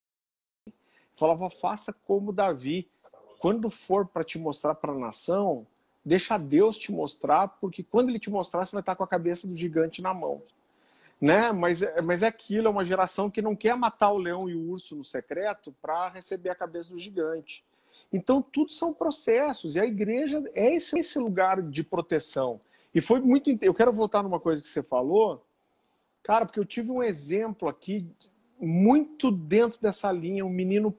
[1.14, 2.90] Falava, faça como Davi.
[3.38, 5.64] Quando for para te mostrar para a nação,
[6.04, 9.46] deixa Deus te mostrar, porque quando ele te mostrar, você vai estar com a cabeça
[9.46, 10.42] do gigante na mão.
[11.22, 11.52] Né?
[11.52, 14.70] Mas, mas é aquilo, é uma geração que não quer matar o leão e o
[14.70, 17.64] urso no secreto para receber a cabeça do gigante.
[18.12, 22.60] Então, tudo são processos, e a igreja é esse, esse lugar de proteção.
[22.92, 23.48] E foi muito.
[23.62, 25.46] Eu quero voltar numa coisa que você falou,
[26.24, 28.04] cara, porque eu tive um exemplo aqui,
[28.60, 30.92] muito dentro dessa linha, um menino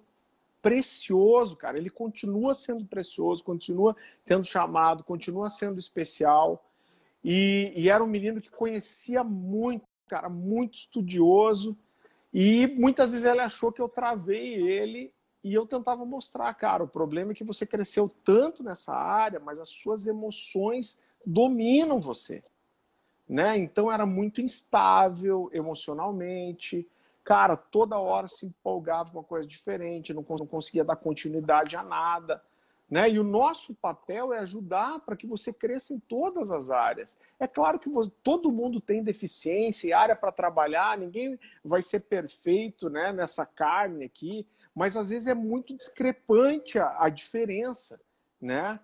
[0.61, 1.77] precioso, cara.
[1.77, 3.93] Ele continua sendo precioso, continua
[4.25, 6.65] tendo chamado, continua sendo especial.
[7.21, 11.75] E, e era um menino que conhecia muito, cara, muito estudioso.
[12.31, 15.11] E muitas vezes ele achou que eu travei ele
[15.43, 19.59] e eu tentava mostrar, cara, o problema é que você cresceu tanto nessa área, mas
[19.59, 22.43] as suas emoções dominam você.
[23.27, 23.57] Né?
[23.57, 26.87] Então era muito instável emocionalmente,
[27.23, 31.81] cara, toda hora se empolgava com uma coisa diferente, não, não conseguia dar continuidade a
[31.81, 32.39] nada.
[32.89, 33.09] Né?
[33.09, 37.17] E o nosso papel é ajudar para que você cresça em todas as áreas.
[37.39, 42.89] É claro que você, todo mundo tem deficiência, área para trabalhar, ninguém vai ser perfeito
[42.89, 47.99] né, nessa carne aqui, mas às vezes é muito discrepante a, a diferença.
[48.39, 48.79] Né?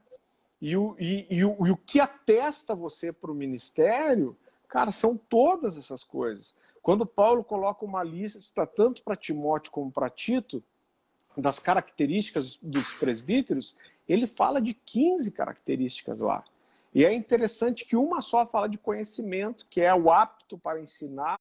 [0.62, 4.36] E, o, e, e, o, e o que atesta você para o ministério,
[4.68, 6.56] cara, são todas essas coisas.
[6.82, 10.64] Quando Paulo coloca uma lista, tanto para Timóteo como para Tito,
[11.38, 13.76] das características dos presbíteros,
[14.08, 16.44] ele fala de 15 características lá.
[16.94, 21.38] E é interessante que uma só fala de conhecimento, que é o apto para ensinar,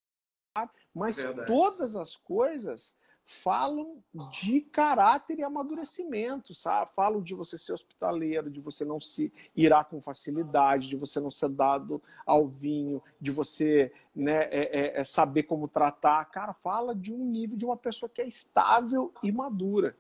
[0.94, 1.46] mas Verdade.
[1.46, 2.94] todas as coisas
[3.31, 6.91] falam de caráter e amadurecimento, sabe?
[6.93, 11.31] Falam de você ser hospitaleiro, de você não se irá com facilidade, de você não
[11.31, 16.25] ser dado ao vinho, de você né, é, é, é saber como tratar.
[16.25, 19.95] Cara, fala de um nível de uma pessoa que é estável e madura.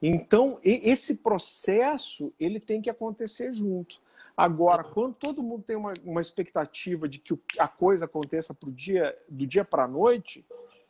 [0.00, 4.00] Então, esse processo ele tem que acontecer junto.
[4.34, 9.14] Agora, quando todo mundo tem uma, uma expectativa de que a coisa aconteça pro dia,
[9.28, 10.42] do dia para a noite,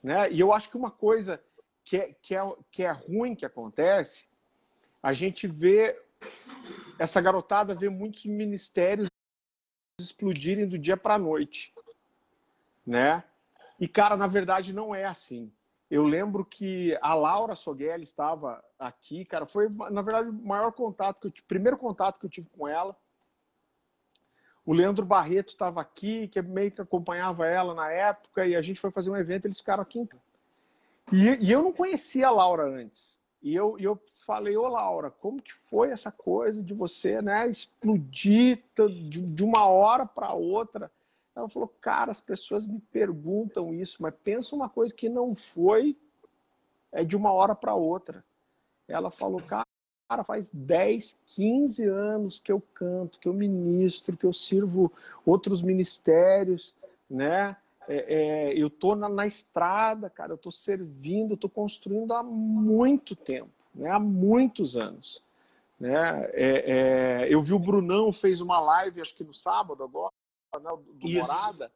[0.03, 0.31] né?
[0.33, 1.41] E eu acho que uma coisa
[1.85, 4.29] que é, que, é, que é ruim que acontece,
[5.03, 6.01] a gente vê
[6.99, 9.09] essa garotada vê muitos ministérios
[10.01, 11.75] explodirem do dia para a noite,
[12.87, 13.25] né?
[13.79, 15.53] E cara, na verdade não é assim.
[15.91, 21.21] Eu lembro que a Laura Sogueli estava aqui, cara, foi na verdade o maior contato
[21.21, 22.97] que eu tive, primeiro contato que eu tive com ela.
[24.65, 28.79] O Leandro Barreto estava aqui, que meio que acompanhava ela na época, e a gente
[28.79, 30.09] foi fazer um evento, eles ficaram aqui.
[31.13, 33.21] E, e eu não conhecia a Laura antes.
[33.43, 38.63] E eu, eu falei, ô Laura, como que foi essa coisa de você né, explodir
[39.09, 40.91] de, de uma hora para outra?
[41.35, 45.97] Ela falou, cara, as pessoas me perguntam isso, mas pensa uma coisa que não foi
[46.93, 48.25] é de uma hora para outra.
[48.87, 49.67] Ela falou, cara,
[50.25, 54.93] faz 10, 15 anos que eu canto, que eu ministro, que eu sirvo
[55.25, 56.75] outros ministérios,
[57.09, 57.57] né?
[57.89, 58.15] É,
[58.51, 63.17] é, eu tô na, na, estrada, cara, eu tô servindo, eu tô construindo há muito
[63.17, 63.91] tempo, né?
[63.91, 65.23] Há muitos anos,
[65.79, 66.31] né?
[66.33, 70.13] É, é eu vi o Brunão fez uma live, acho que no sábado agora,
[70.61, 71.73] né, do Morada.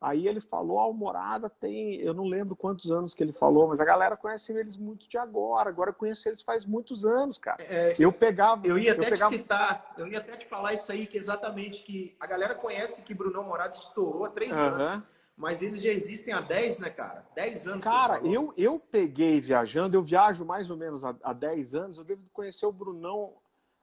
[0.00, 3.66] Aí ele falou, ah, o Morada tem, eu não lembro quantos anos que ele falou,
[3.66, 5.68] mas a galera conhece eles muito de agora.
[5.68, 7.60] Agora eu conheço eles faz muitos anos, cara.
[7.60, 8.64] É, eu pegava.
[8.64, 9.32] Eu ia até eu pegava...
[9.32, 13.02] te citar, eu ia até te falar isso aí, que exatamente que a galera conhece
[13.02, 14.62] que Brunão Morada estourou há três uhum.
[14.62, 15.02] anos.
[15.38, 17.24] Mas eles já existem há 10, né, cara?
[17.36, 17.84] 10 anos.
[17.84, 22.04] Cara, eu, eu peguei viajando, eu viajo mais ou menos há, há 10 anos, eu
[22.04, 23.34] devo conhecer o Brunão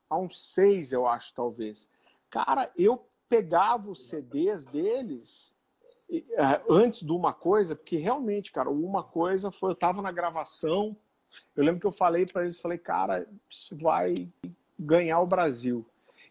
[0.09, 1.89] há uns 6, eu acho, talvez.
[2.29, 5.55] Cara, eu pegava os CDs deles
[6.11, 10.95] é, antes de uma coisa, porque realmente, cara, uma coisa foi, eu tava na gravação,
[11.55, 14.27] eu lembro que eu falei para eles, falei, cara, isso vai
[14.77, 15.85] ganhar o Brasil.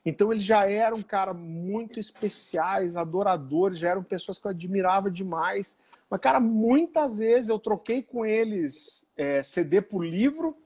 [0.04, 5.76] Então eles já eram, cara, muito especiais, adoradores, já eram pessoas que eu admirava demais.
[6.10, 10.56] Mas, cara, muitas vezes eu troquei com eles é, CD por livro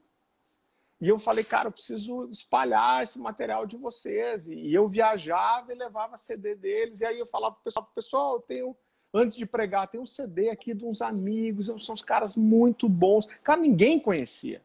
[1.01, 4.47] e eu falei, cara, eu preciso espalhar esse material de vocês.
[4.47, 6.99] E eu viajava e levava CD deles.
[6.99, 8.77] E aí eu falava pro pessoal, pessoal, eu tenho,
[9.13, 13.25] antes de pregar, tem um CD aqui de uns amigos, são uns caras muito bons.
[13.41, 14.61] Cara, ninguém conhecia.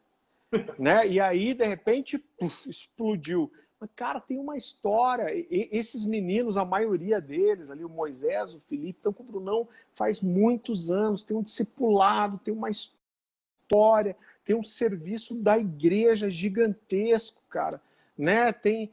[0.77, 1.07] né?
[1.07, 3.49] E aí, de repente, puf, explodiu.
[3.79, 5.33] Mas, cara, tem uma história.
[5.33, 9.67] E, esses meninos, a maioria deles, ali, o Moisés, o Felipe, estão com o Brunão
[9.93, 17.41] faz muitos anos, tem um discipulado, tem uma história, tem um serviço da igreja gigantesco,
[17.49, 17.81] cara.
[18.17, 18.53] Né?
[18.53, 18.91] Tem,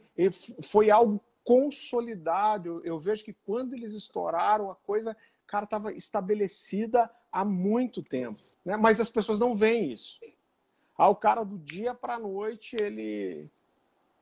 [0.63, 2.81] foi algo consolidado.
[2.85, 5.17] Eu, vejo que quando eles estouraram, a coisa,
[5.47, 8.41] cara, estava estabelecida há muito tempo.
[8.65, 8.77] Né?
[8.77, 10.19] Mas as pessoas não veem isso.
[10.97, 13.51] Ah, o cara do dia para a noite, ele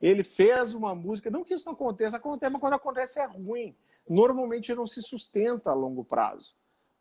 [0.01, 3.75] ele fez uma música, não que isso não aconteça, acontece, mas quando acontece é ruim.
[4.09, 6.55] Normalmente não se sustenta a longo prazo,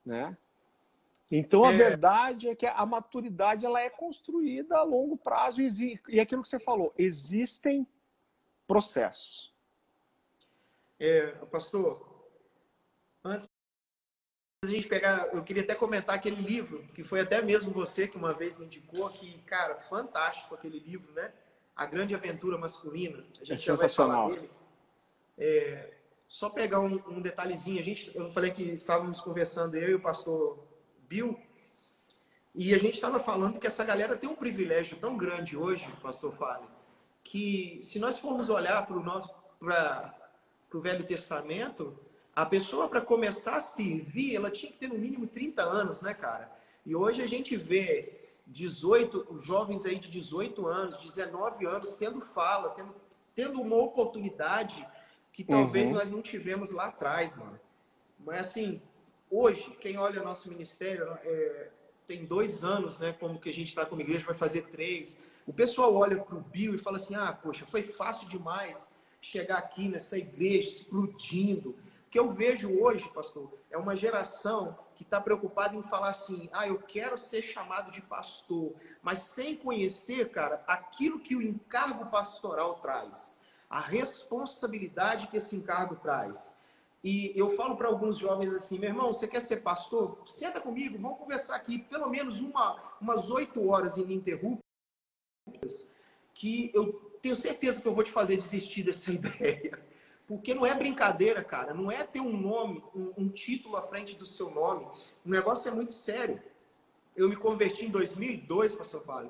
[0.04, 0.36] né?
[1.30, 1.76] Então a é...
[1.76, 6.42] verdade é que a maturidade ela é construída a longo prazo e, e é aquilo
[6.42, 7.86] que você falou, existem
[8.66, 9.54] processos.
[10.98, 12.28] É, pastor,
[13.24, 13.48] antes
[14.62, 18.18] a gente pegar, eu queria até comentar aquele livro que foi até mesmo você que
[18.18, 21.32] uma vez me indicou que, cara, fantástico aquele livro, né?
[21.80, 23.24] A Grande Aventura Masculina.
[23.40, 24.50] A gente é já vai falar dele.
[25.38, 25.94] É,
[26.28, 27.80] só pegar um, um, detalhezinho.
[27.80, 30.62] A gente, eu falei que estávamos conversando, eu e o pastor
[31.08, 31.40] Bill,
[32.54, 36.34] e a gente estava falando que essa galera tem um privilégio tão grande hoje, pastor
[36.34, 36.68] Fábio,
[37.24, 40.14] que se nós formos olhar para o nosso para
[40.74, 41.98] o Velho Testamento,
[42.36, 46.12] a pessoa para começar a servir, ela tinha que ter no mínimo 30 anos, né,
[46.12, 46.54] cara?
[46.84, 48.19] E hoje a gente vê
[48.50, 52.94] 18, jovens aí de 18 anos, 19 anos, tendo fala, tendo,
[53.34, 54.86] tendo uma oportunidade
[55.32, 55.94] que talvez uhum.
[55.94, 57.58] nós não tivemos lá atrás, mano.
[58.18, 58.82] Mas assim,
[59.30, 61.68] hoje, quem olha nosso ministério, é,
[62.06, 63.12] tem dois anos, né?
[63.18, 65.22] Como que a gente está como igreja, vai fazer três.
[65.46, 69.58] O pessoal olha para o Bill e fala assim: ah, poxa, foi fácil demais chegar
[69.58, 71.70] aqui nessa igreja explodindo.
[71.70, 76.50] O que eu vejo hoje, pastor, é uma geração que está preocupada em falar assim:
[76.52, 82.04] ah, eu quero ser chamado de pastor, mas sem conhecer, cara, aquilo que o encargo
[82.10, 83.38] pastoral traz,
[83.70, 86.54] a responsabilidade que esse encargo traz.
[87.02, 90.18] E eu falo para alguns jovens assim, meu irmão, você quer ser pastor?
[90.26, 94.60] Senta comigo, vamos conversar aqui pelo menos uma, umas oito horas ininterruptas,
[96.34, 99.82] que eu tenho certeza que eu vou te fazer desistir dessa ideia.
[100.30, 101.74] Porque não é brincadeira, cara.
[101.74, 104.86] Não é ter um nome, um, um título à frente do seu nome.
[105.26, 106.40] O negócio é muito sério.
[107.16, 109.28] Eu me converti em 2002, pastor Vale.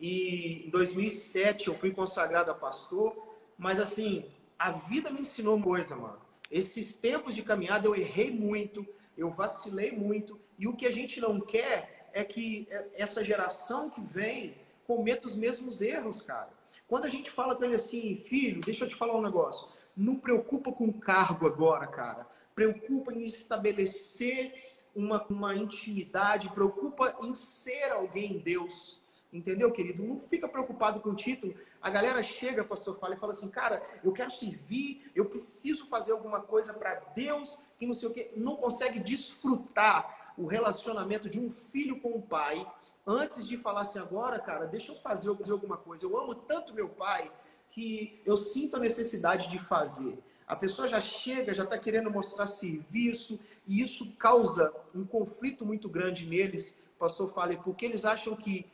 [0.00, 3.14] E em 2007 eu fui consagrado a pastor.
[3.56, 6.18] Mas assim, a vida me ensinou coisa, mano.
[6.50, 8.84] Esses tempos de caminhada eu errei muito,
[9.16, 14.00] eu vacilei muito, e o que a gente não quer é que essa geração que
[14.00, 16.50] vem cometa os mesmos erros, cara.
[16.88, 20.16] Quando a gente fala com ele assim, filho, deixa eu te falar um negócio, não
[20.16, 22.26] preocupa com cargo agora, cara.
[22.54, 24.52] Preocupa em estabelecer
[24.94, 29.00] uma, uma intimidade, preocupa em ser alguém Deus.
[29.32, 30.04] Entendeu, querido?
[30.04, 31.54] Não fica preocupado com o título.
[31.82, 36.12] A galera chega, pastor Fala, e fala assim, cara, eu quero servir, eu preciso fazer
[36.12, 38.32] alguma coisa para Deus, que não sei o quê.
[38.36, 42.64] Não consegue desfrutar o relacionamento de um filho com o pai
[43.04, 46.04] antes de falar assim, agora, cara, deixa eu fazer alguma coisa.
[46.04, 47.30] Eu amo tanto meu pai
[47.74, 50.16] que eu sinto a necessidade de fazer.
[50.46, 55.88] A pessoa já chega, já está querendo mostrar serviço, e isso causa um conflito muito
[55.88, 58.64] grande neles, pastor Fale, porque eles acham que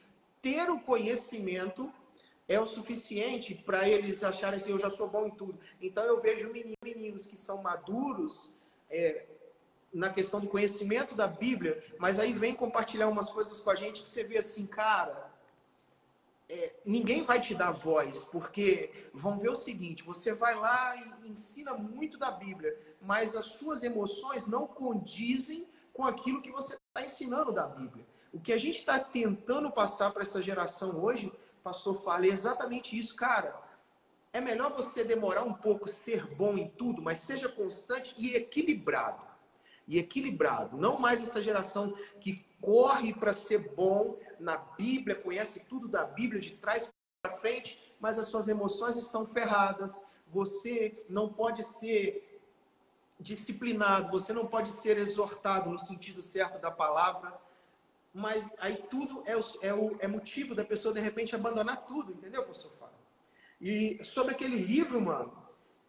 [0.42, 1.90] ter o conhecimento
[2.46, 5.58] é o suficiente para eles acharem assim, eu já sou bom em tudo.
[5.80, 8.52] Então eu vejo meninos que são maduros
[8.90, 9.24] é,
[9.94, 14.02] na questão do conhecimento da Bíblia, mas aí vem compartilhar umas coisas com a gente
[14.02, 15.29] que você vê assim, cara,
[16.50, 21.28] é, ninguém vai te dar voz, porque vão ver o seguinte: você vai lá e
[21.28, 27.04] ensina muito da Bíblia, mas as suas emoções não condizem com aquilo que você está
[27.04, 28.04] ensinando da Bíblia.
[28.32, 31.32] O que a gente está tentando passar para essa geração hoje,
[31.62, 33.54] pastor fala, é exatamente isso, cara.
[34.32, 39.24] É melhor você demorar um pouco, ser bom em tudo, mas seja constante e equilibrado.
[39.86, 40.76] E equilibrado.
[40.76, 46.40] Não mais essa geração que corre para ser bom na Bíblia, conhece tudo da Bíblia
[46.40, 46.90] de trás
[47.22, 50.04] para frente, mas as suas emoções estão ferradas.
[50.28, 52.40] Você não pode ser
[53.18, 57.38] disciplinado, você não pode ser exortado no sentido certo da palavra
[58.12, 62.12] mas aí tudo é, o, é, o, é motivo da pessoa de repente abandonar tudo,
[62.12, 62.96] entendeu, professor Fábio?
[63.60, 65.32] E sobre aquele livro, mano,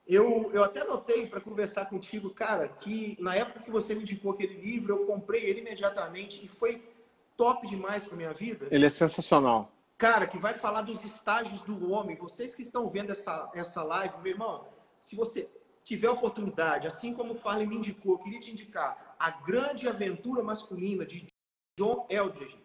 [0.07, 4.33] eu, eu até notei para conversar contigo, cara, que na época que você me indicou
[4.33, 6.83] aquele livro, eu comprei ele imediatamente e foi
[7.37, 8.67] top demais para minha vida.
[8.71, 9.71] Ele é sensacional.
[9.97, 12.15] Cara, que vai falar dos estágios do homem.
[12.15, 14.67] Vocês que estão vendo essa, essa live, meu irmão,
[14.99, 15.49] se você
[15.83, 20.41] tiver oportunidade, assim como o Farley me indicou, eu queria te indicar A Grande Aventura
[20.41, 21.27] Masculina, de
[21.77, 22.59] John Eldridge.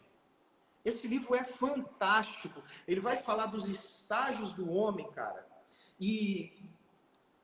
[0.85, 2.63] Esse livro é fantástico.
[2.87, 5.47] Ele vai falar dos estágios do homem, cara.
[5.99, 6.53] E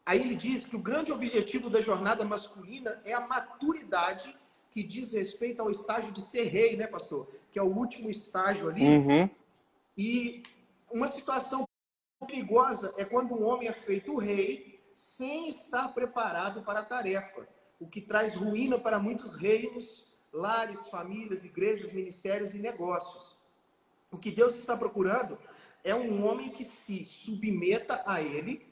[0.06, 4.36] aí ele diz que o grande objetivo da jornada masculina é a maturidade
[4.72, 7.28] que diz respeito ao estágio de ser rei, né, pastor?
[7.52, 8.84] Que é o último estágio ali.
[8.84, 9.30] Uhum.
[9.96, 10.42] E
[10.90, 11.68] uma situação
[12.26, 17.46] perigosa é quando um homem é feito rei sem estar preparado para a tarefa,
[17.78, 23.36] o que traz ruína para muitos reinos lares, famílias, igrejas, ministérios e negócios.
[24.10, 25.38] O que Deus está procurando
[25.84, 28.66] é um homem que se submeta a Ele,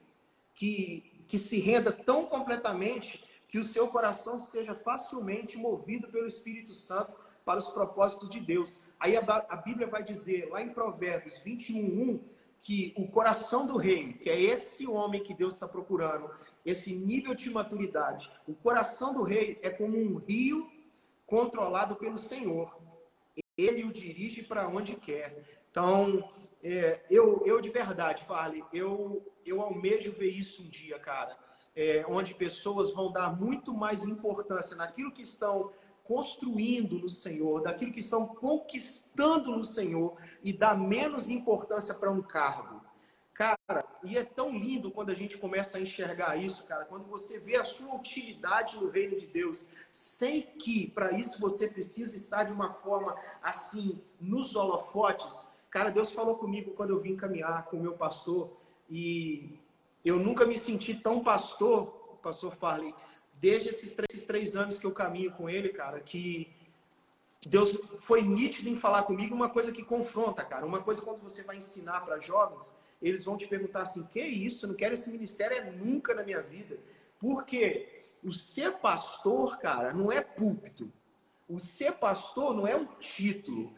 [0.54, 6.72] que, que se renda tão completamente que o seu coração seja facilmente movido pelo Espírito
[6.72, 7.12] Santo
[7.44, 8.80] para os propósitos de Deus.
[8.98, 12.20] Aí a, Bíblia vai dizer, lá em Provérbios 21, 1,
[12.60, 16.30] que o coração do rei, que é esse homem que Deus está procurando,
[16.64, 20.70] esse nível de maturidade, o coração do rei é como um rio
[21.26, 22.78] controlado pelo Senhor.
[23.58, 25.64] Ele o dirige para onde quer.
[25.72, 26.30] Então,
[26.62, 31.36] é, eu, eu de verdade, Farley, eu, eu almejo ver isso um dia, cara.
[31.74, 37.92] É, onde pessoas vão dar muito mais importância naquilo que estão construindo no Senhor, daquilo
[37.92, 42.80] que estão conquistando no Senhor e dar menos importância para um cargo.
[43.32, 47.38] Cara, e é tão lindo quando a gente começa a enxergar isso, cara, quando você
[47.38, 52.42] vê a sua utilidade no reino de Deus, sem que para isso você precisa estar
[52.42, 55.48] de uma forma assim, nos holofotes.
[55.70, 58.50] Cara, Deus falou comigo quando eu vim caminhar com o meu pastor
[58.90, 59.59] e
[60.04, 62.94] eu nunca me senti tão pastor, pastor Farley,
[63.34, 66.50] desde esses três, esses três anos que eu caminho com ele, cara, que
[67.48, 70.66] Deus foi nítido em falar comigo uma coisa que confronta, cara.
[70.66, 74.66] Uma coisa quando você vai ensinar para jovens, eles vão te perguntar assim: que isso?
[74.66, 76.78] Eu não quero esse ministério é nunca na minha vida.
[77.18, 80.92] Porque o ser pastor, cara, não é púlpito.
[81.48, 83.72] O ser pastor não é um título.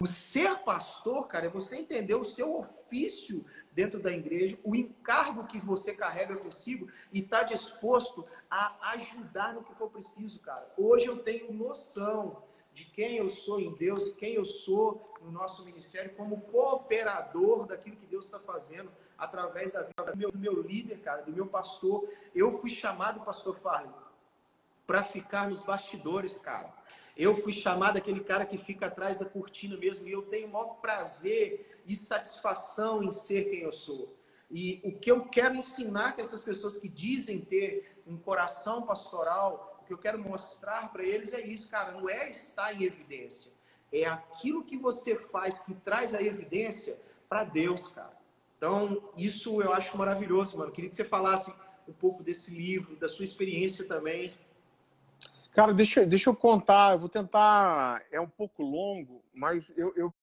[0.00, 3.44] O ser pastor, cara, é você entender o seu ofício
[3.78, 9.62] dentro da igreja, o encargo que você carrega consigo e está disposto a ajudar no
[9.62, 10.68] que for preciso, cara.
[10.76, 15.30] Hoje eu tenho noção de quem eu sou em Deus e quem eu sou no
[15.30, 20.38] nosso ministério como cooperador daquilo que Deus está fazendo através da vida do meu, do
[20.38, 22.12] meu líder, cara, do meu pastor.
[22.34, 23.94] Eu fui chamado, pastor Farley,
[24.88, 26.74] para ficar nos bastidores, cara.
[27.18, 30.52] Eu fui chamado aquele cara que fica atrás da cortina mesmo e eu tenho o
[30.52, 34.16] maior prazer e satisfação em ser quem eu sou.
[34.48, 39.82] E o que eu quero ensinar com essas pessoas que dizem ter um coração pastoral,
[39.84, 43.50] que eu quero mostrar para eles é isso, cara, não é estar em evidência.
[43.92, 48.16] É aquilo que você faz que traz a evidência para Deus, cara.
[48.56, 50.70] Então, isso eu acho maravilhoso, mano.
[50.70, 51.52] Queria que você falasse
[51.86, 54.32] um pouco desse livro, da sua experiência também.
[55.52, 60.14] Cara, deixa, deixa eu contar, eu vou tentar, é um pouco longo, mas eu, eu,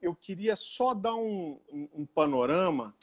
[0.00, 2.94] eu queria só dar um, um, panorama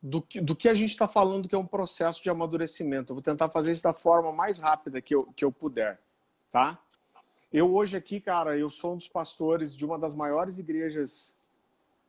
[0.00, 3.12] do que, do que a gente está falando que é um processo de amadurecimento.
[3.12, 6.00] Eu vou tentar fazer isso da forma mais rápida que eu, que eu puder,
[6.50, 6.78] tá?
[7.52, 11.36] Eu hoje aqui, cara, eu sou um dos pastores de uma das maiores igrejas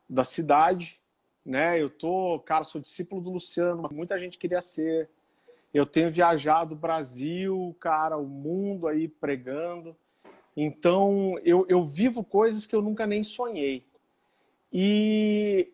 [0.08, 1.00] da cidade,
[1.44, 1.80] né?
[1.80, 5.08] Eu tô, cara, sou discípulo do Luciano, muita gente queria ser.
[5.72, 9.96] Eu tenho viajado o Brasil, cara, o mundo aí pregando.
[10.56, 13.86] Então, eu, eu vivo coisas que eu nunca nem sonhei.
[14.72, 15.72] E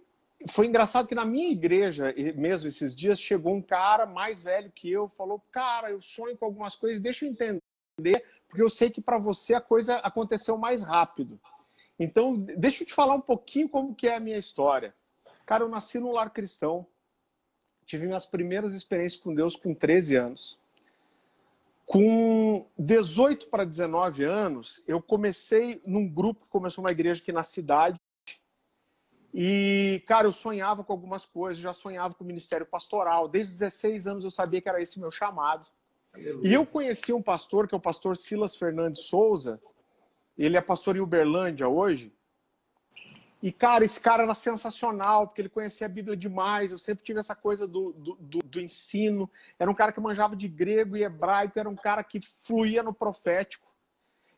[0.51, 4.91] foi engraçado que na minha igreja, mesmo esses dias, chegou um cara mais velho que
[4.91, 9.01] eu, falou: Cara, eu sonho com algumas coisas, deixa eu entender, porque eu sei que
[9.01, 11.41] para você a coisa aconteceu mais rápido.
[11.99, 14.95] Então, deixa eu te falar um pouquinho como que é a minha história.
[15.47, 16.87] Cara, eu nasci num lar cristão,
[17.85, 20.59] tive minhas primeiras experiências com Deus com 13 anos.
[21.87, 27.43] Com 18 para 19 anos, eu comecei num grupo que começou uma igreja aqui na
[27.43, 28.01] cidade,
[29.37, 33.27] e, cara, eu sonhava com algumas coisas, já sonhava com o ministério pastoral.
[33.27, 35.67] Desde os 16 anos eu sabia que era esse meu chamado.
[36.13, 36.49] Aleluia.
[36.49, 39.61] E eu conheci um pastor, que é o pastor Silas Fernandes Souza.
[40.39, 42.13] Ele é pastor em Uberlândia hoje.
[43.45, 46.73] E, cara, esse cara era sensacional, porque ele conhecia a Bíblia demais.
[46.73, 49.31] Eu sempre tive essa coisa do, do, do, do ensino.
[49.59, 52.95] Era um cara que manjava de grego e hebraico, era um cara que fluía no
[52.95, 53.71] profético.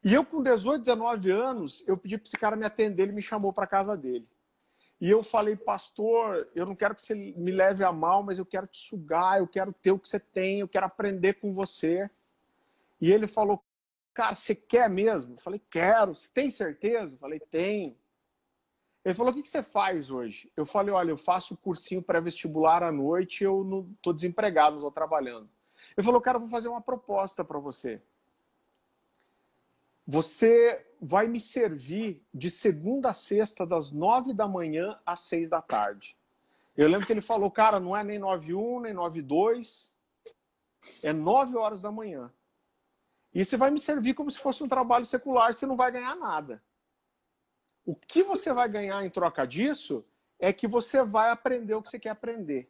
[0.02, 3.22] E eu, com 18, 19 anos, eu pedi para esse cara me atender, ele me
[3.22, 4.26] chamou para casa dele.
[5.00, 8.44] E eu falei, pastor, eu não quero que você me leve a mal, mas eu
[8.44, 12.10] quero te sugar, eu quero ter o que você tem, eu quero aprender com você.
[13.00, 13.62] E ele falou,
[14.12, 15.34] cara, você quer mesmo?
[15.34, 16.12] Eu falei, quero.
[16.12, 17.14] Você tem certeza?
[17.14, 17.96] Eu falei, tenho.
[19.06, 20.50] Ele falou, o que você faz hoje?
[20.56, 24.90] Eu falei, olha, eu faço cursinho pré-vestibular à noite, eu não estou desempregado, não estou
[24.90, 25.48] trabalhando.
[25.96, 28.02] Ele falou, cara, eu vou fazer uma proposta para você.
[30.04, 35.62] Você vai me servir de segunda a sexta, das nove da manhã às seis da
[35.62, 36.18] tarde.
[36.76, 39.94] Eu lembro que ele falou, cara, não é nem nove um, nem nove dois,
[41.00, 42.28] é nove horas da manhã.
[43.32, 46.16] E você vai me servir como se fosse um trabalho secular, você não vai ganhar
[46.16, 46.60] nada.
[47.86, 50.04] O que você vai ganhar em troca disso
[50.38, 52.68] é que você vai aprender o que você quer aprender.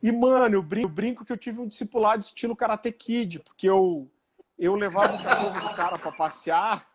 [0.00, 3.68] E, mano, eu brinco, eu brinco que eu tive um discipulado estilo Karate Kid, porque
[3.68, 4.08] eu
[4.58, 6.88] eu levava o cachorro do cara para passear,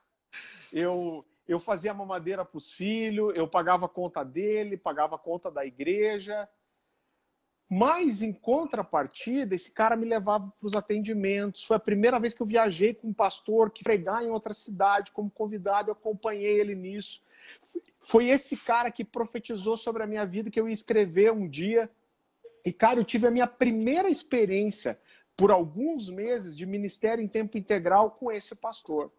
[0.71, 5.51] eu, eu fazia mamadeira para os filhos, eu pagava a conta dele, pagava a conta
[5.51, 6.47] da igreja.
[7.69, 11.65] Mas, em contrapartida, esse cara me levava para os atendimentos.
[11.65, 15.11] Foi a primeira vez que eu viajei com um pastor que pregar em outra cidade
[15.11, 17.21] como convidado, eu acompanhei ele nisso.
[18.01, 21.89] Foi esse cara que profetizou sobre a minha vida que eu ia escrever um dia.
[22.63, 24.97] E, cara, eu tive a minha primeira experiência
[25.35, 29.11] por alguns meses de ministério em tempo integral com esse pastor.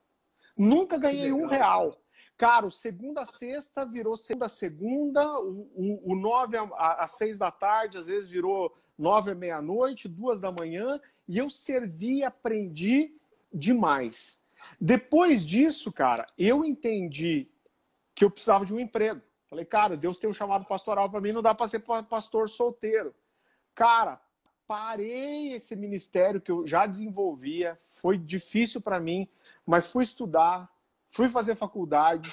[0.56, 1.96] Nunca ganhei um real.
[2.38, 7.98] Cara, segunda a sexta virou segunda a segunda, o, o, o às seis da tarde,
[7.98, 13.12] às vezes virou nove à meia-noite, duas da manhã, e eu servi e aprendi
[13.52, 14.40] demais.
[14.80, 17.48] Depois disso, cara, eu entendi
[18.14, 19.20] que eu precisava de um emprego.
[19.48, 23.12] Falei, cara, Deus tem um chamado pastoral para mim, não dá para ser pastor solteiro.
[23.74, 24.20] Cara,
[24.64, 29.28] parei esse ministério que eu já desenvolvia, foi difícil para mim,
[29.66, 30.70] mas fui estudar,
[31.08, 32.32] fui fazer faculdade.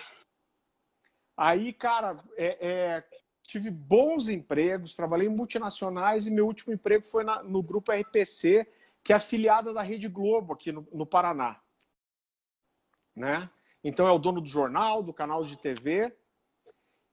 [1.38, 3.04] Aí, cara, é, é,
[3.44, 8.68] tive bons empregos, trabalhei em multinacionais e meu último emprego foi na, no grupo RPC,
[9.04, 11.60] que é afiliada da Rede Globo aqui no, no Paraná.
[13.16, 13.50] Né?
[13.84, 16.16] Então é o dono do jornal, do canal de TV.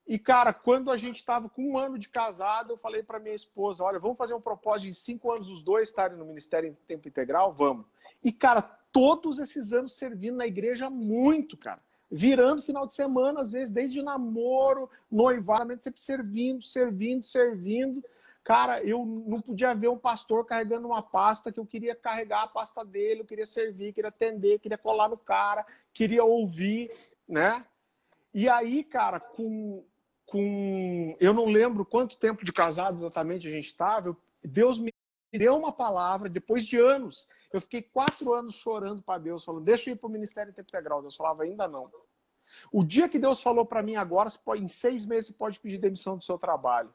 [0.07, 3.35] E, cara, quando a gente estava com um ano de casado, eu falei para minha
[3.35, 6.75] esposa: olha, vamos fazer um propósito de cinco anos os dois estarem no Ministério em
[6.87, 7.53] Tempo Integral?
[7.53, 7.87] Vamos.
[8.23, 11.80] E, cara, todos esses anos servindo na igreja muito, cara.
[12.11, 18.05] Virando final de semana, às vezes, desde namoro, noivado, sempre servindo, servindo, servindo.
[18.45, 22.49] Cara, eu não podia ver um pastor carregando uma pasta que eu queria carregar a
[22.49, 25.64] pasta dele, eu queria servir, queria atender, queria colar no cara,
[25.95, 26.90] queria ouvir,
[27.28, 27.61] né?
[28.34, 29.84] E aí, cara, com,
[30.26, 34.91] com eu não lembro quanto tempo de casado exatamente a gente estava, Deus me
[35.33, 37.28] deu uma palavra depois de anos.
[37.53, 41.03] Eu fiquei quatro anos chorando para Deus, falando: deixa eu ir para o Ministério Integral.
[41.03, 41.91] Deus falava: ainda não.
[42.70, 46.16] O dia que Deus falou para mim agora, em seis meses você pode pedir demissão
[46.16, 46.93] do seu trabalho.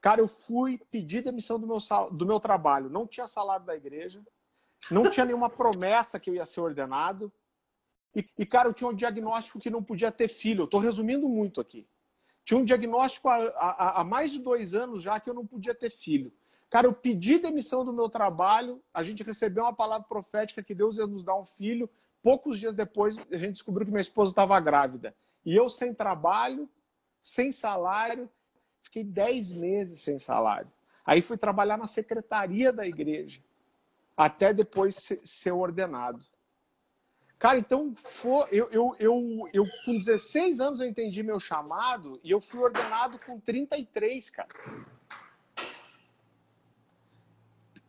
[0.00, 1.78] Cara, eu fui pedir demissão do meu,
[2.10, 2.88] do meu trabalho.
[2.88, 4.24] Não tinha salário da igreja,
[4.90, 7.30] não tinha nenhuma promessa que eu ia ser ordenado.
[8.14, 10.62] E, e, cara, eu tinha um diagnóstico que não podia ter filho.
[10.62, 11.86] Eu estou resumindo muito aqui.
[12.44, 15.74] Tinha um diagnóstico há, há, há, mais de dois anos já que eu não podia
[15.74, 16.32] ter filho.
[16.70, 20.96] Cara, eu pedi demissão do meu trabalho, a gente recebeu uma palavra profética que Deus
[20.96, 21.90] ia nos dar um filho.
[22.22, 25.14] Poucos dias depois, a gente descobriu que minha esposa estava grávida.
[25.44, 26.68] E eu sem trabalho,
[27.20, 28.30] sem salário,
[28.90, 30.70] Fiquei dez meses sem salário.
[31.06, 33.40] Aí fui trabalhar na secretaria da igreja,
[34.16, 36.24] até depois ser ordenado.
[37.38, 42.32] Cara, então for, eu, eu, eu, eu com 16 anos eu entendi meu chamado e
[42.32, 44.48] eu fui ordenado com 33, cara.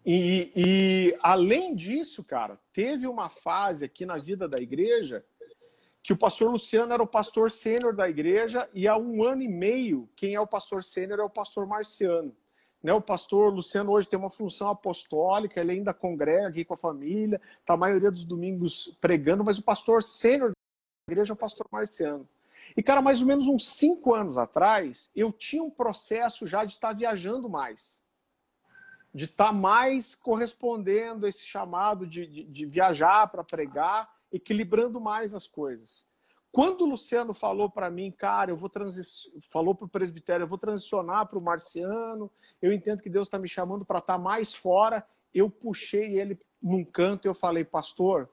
[0.05, 5.23] E, e além disso, cara, teve uma fase aqui na vida da igreja
[6.03, 9.47] que o pastor Luciano era o pastor sênior da igreja e há um ano e
[9.47, 12.35] meio quem é o pastor sênior é o pastor Marciano.
[12.81, 12.91] Né?
[12.91, 17.39] O pastor Luciano hoje tem uma função apostólica, ele ainda congrega aqui com a família,
[17.59, 21.67] está a maioria dos domingos pregando, mas o pastor sênior da igreja é o pastor
[21.71, 22.27] Marciano.
[22.75, 26.73] E, cara, mais ou menos uns cinco anos atrás, eu tinha um processo já de
[26.73, 28.00] estar viajando mais.
[29.13, 35.33] De estar mais correspondendo a esse chamado de, de, de viajar para pregar equilibrando mais
[35.33, 36.05] as coisas.
[36.51, 40.47] Quando o Luciano falou para mim, cara, eu vou transicionar, falou para o presbitério, eu
[40.47, 42.29] vou transicionar para o marciano,
[42.61, 46.37] eu entendo que Deus está me chamando para estar tá mais fora, eu puxei ele
[46.61, 48.29] num canto e eu falei, pastor,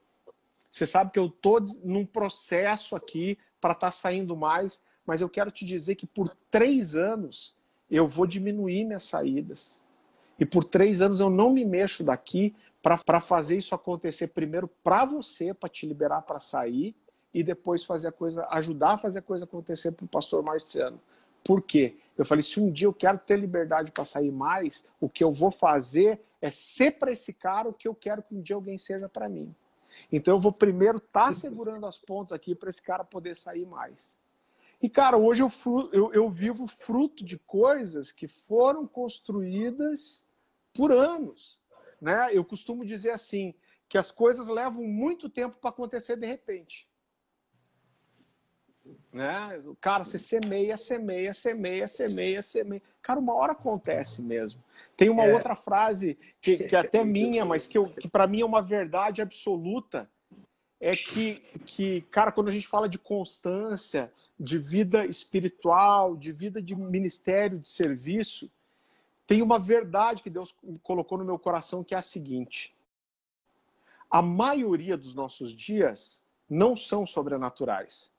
[0.70, 5.28] você sabe que eu estou num processo aqui para estar tá saindo mais, mas eu
[5.28, 7.56] quero te dizer que por três anos
[7.88, 9.80] eu vou diminuir minhas saídas.
[10.38, 15.04] E por três anos eu não me mexo daqui para fazer isso acontecer primeiro para
[15.04, 16.94] você, para te liberar para sair,
[17.34, 21.00] e depois fazer a coisa, ajudar a fazer a coisa acontecer para o pastor Marciano.
[21.44, 21.96] Por quê?
[22.16, 25.32] Eu falei, se um dia eu quero ter liberdade para sair mais, o que eu
[25.32, 28.78] vou fazer é ser para esse cara o que eu quero que um dia alguém
[28.78, 29.54] seja para mim.
[30.10, 33.66] Então eu vou primeiro estar tá segurando as pontas aqui para esse cara poder sair
[33.66, 34.16] mais.
[34.80, 35.50] E, cara, hoje eu,
[35.92, 40.24] eu, eu vivo fruto de coisas que foram construídas
[40.78, 41.60] por anos.
[42.00, 42.30] Né?
[42.32, 43.52] Eu costumo dizer assim,
[43.88, 46.86] que as coisas levam muito tempo para acontecer de repente.
[49.12, 49.60] Né?
[49.80, 52.82] Cara, você semeia, semeia, semeia, semeia, semeia.
[53.02, 54.62] Cara, uma hora acontece mesmo.
[54.96, 55.34] Tem uma é.
[55.34, 59.20] outra frase que, que é até minha, mas que, que para mim é uma verdade
[59.20, 60.08] absoluta.
[60.80, 66.62] É que, que, cara, quando a gente fala de constância, de vida espiritual, de vida
[66.62, 68.48] de ministério, de serviço,
[69.28, 72.74] tem uma verdade que Deus colocou no meu coração que é a seguinte:
[74.10, 78.10] a maioria dos nossos dias não são sobrenaturais.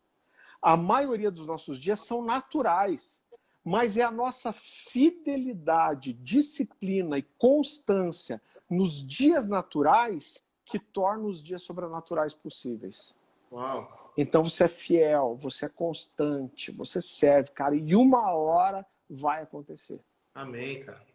[0.61, 3.19] A maioria dos nossos dias são naturais,
[3.65, 8.39] mas é a nossa fidelidade, disciplina e constância
[8.69, 13.17] nos dias naturais que torna os dias sobrenaturais possíveis.
[13.51, 14.11] Uau.
[14.15, 19.99] Então você é fiel, você é constante, você serve, cara, e uma hora vai acontecer.
[20.39, 21.05] Amém, cara.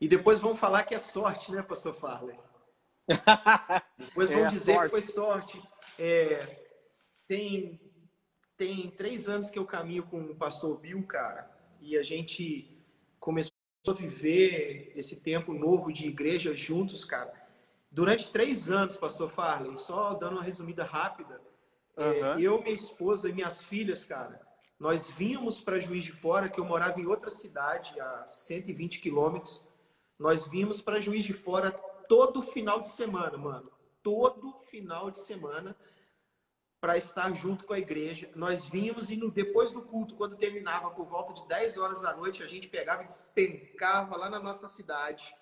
[0.00, 2.38] E depois vão falar que é sorte, né, pastor Farley?
[3.98, 4.84] depois vão é dizer sorte.
[4.84, 5.62] que foi sorte.
[5.98, 6.64] É,
[7.26, 7.80] tem,
[8.56, 11.50] tem três anos que eu caminho com o pastor Bill, cara,
[11.80, 12.80] e a gente
[13.18, 13.52] começou
[13.88, 17.32] a viver esse tempo novo de igreja juntos, cara.
[17.90, 21.40] Durante três anos, pastor Farley, só dando uma resumida rápida,
[21.96, 22.04] uhum.
[22.04, 24.40] é, eu, minha esposa e minhas filhas, cara,
[24.82, 29.64] Nós vínhamos para Juiz de Fora, que eu morava em outra cidade, a 120 quilômetros.
[30.18, 31.70] Nós vínhamos para Juiz de Fora
[32.08, 33.70] todo final de semana, mano.
[34.02, 35.76] Todo final de semana
[36.80, 38.28] para estar junto com a igreja.
[38.34, 42.16] Nós vínhamos e no, depois do culto, quando terminava por volta de 10 horas da
[42.16, 45.32] noite, a gente pegava e despencava lá na nossa cidade.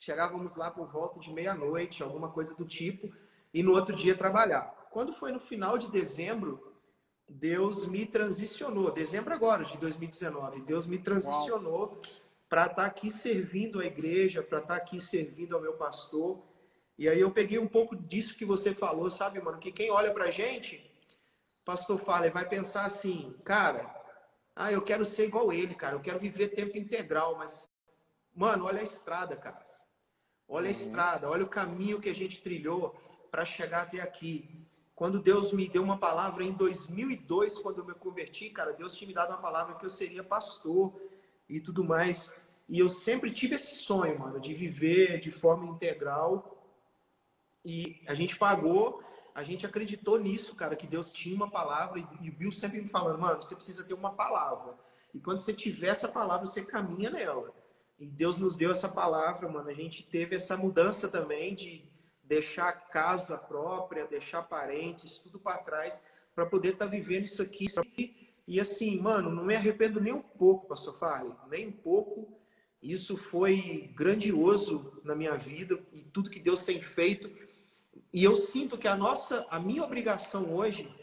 [0.00, 3.14] Chegávamos lá por volta de meia-noite, alguma coisa do tipo,
[3.54, 4.64] e no outro dia trabalhar.
[4.90, 6.73] Quando foi no final de dezembro,
[7.28, 8.90] Deus me transicionou.
[8.90, 10.62] Dezembro agora, de 2019.
[10.62, 11.98] Deus me transicionou
[12.48, 16.42] para estar tá aqui servindo a igreja, para estar tá aqui servindo ao meu pastor.
[16.96, 19.58] E aí eu peguei um pouco disso que você falou, sabe, mano?
[19.58, 20.88] Que quem olha pra gente,
[21.64, 23.92] pastor fala, vai pensar assim, cara,
[24.54, 27.68] ah, eu quero ser igual ele, cara, eu quero viver tempo integral, mas,
[28.32, 29.66] mano, olha a estrada, cara.
[30.46, 30.78] Olha a uhum.
[30.78, 32.94] estrada, olha o caminho que a gente trilhou
[33.30, 34.63] para chegar até aqui.
[34.94, 39.08] Quando Deus me deu uma palavra em 2002, quando eu me converti, cara, Deus tinha
[39.08, 40.94] me dado uma palavra que eu seria pastor
[41.48, 42.34] e tudo mais.
[42.68, 46.54] E eu sempre tive esse sonho, mano, de viver de forma integral
[47.64, 49.02] e a gente pagou,
[49.34, 51.98] a gente acreditou nisso, cara, que Deus tinha uma palavra.
[52.20, 54.74] E o Bill sempre me falando, mano, você precisa ter uma palavra.
[55.14, 57.52] E quando você tiver essa palavra, você caminha nela.
[57.98, 59.68] E Deus nos deu essa palavra, mano.
[59.68, 61.88] A gente teve essa mudança também de
[62.24, 66.02] deixar casa própria, deixar parentes, tudo para trás,
[66.34, 67.66] para poder estar tá vivendo isso aqui.
[68.46, 72.38] E assim, mano, não me arrependo nem um pouco, pastor Farley, nem um pouco.
[72.82, 77.30] Isso foi grandioso na minha vida e tudo que Deus tem feito.
[78.12, 80.94] E eu sinto que a nossa, a minha obrigação hoje,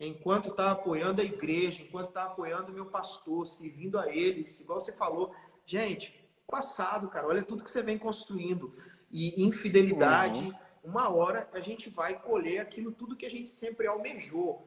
[0.00, 4.80] enquanto está apoiando a igreja, enquanto está apoiando o meu pastor, servindo a eles, igual
[4.80, 5.32] você falou,
[5.64, 8.74] gente, passado, cara, olha tudo que você vem construindo.
[9.10, 10.54] E infidelidade, uhum.
[10.82, 14.66] Uma hora a gente vai colher aquilo tudo que a gente sempre almejou.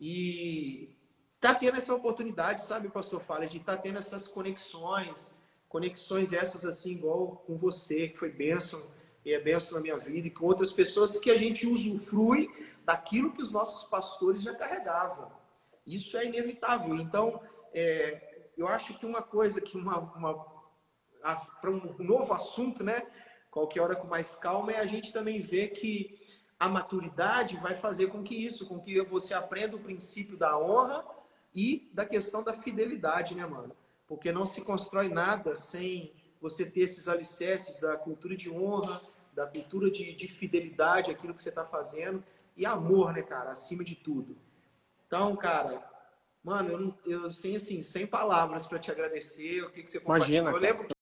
[0.00, 0.96] E
[1.38, 5.36] tá tendo essa oportunidade, sabe, pastor Fala, de tá tendo essas conexões,
[5.68, 8.82] conexões essas assim, igual com você, que foi bênção
[9.24, 12.48] e é benção na minha vida, e com outras pessoas que a gente usufrui
[12.84, 15.30] daquilo que os nossos pastores já carregavam.
[15.86, 16.96] Isso é inevitável.
[16.96, 17.40] Então,
[17.72, 20.60] é, eu acho que uma coisa que uma, uma
[21.60, 23.06] para um novo assunto, né?
[23.50, 26.18] Qualquer hora com mais calma, é a gente também ver que
[26.58, 31.04] a maturidade vai fazer com que isso, com que você aprenda o princípio da honra
[31.54, 33.74] e da questão da fidelidade, né, mano?
[34.06, 39.00] Porque não se constrói nada sem você ter esses alicerces da cultura de honra,
[39.32, 42.22] da cultura de, de fidelidade àquilo que você está fazendo
[42.56, 44.36] e amor, né, cara, acima de tudo.
[45.06, 45.82] Então, cara,
[46.42, 49.98] mano, eu, não, eu sem assim, sem palavras para te agradecer, o que, que você
[49.98, 50.94] Imagina, eu lembro que,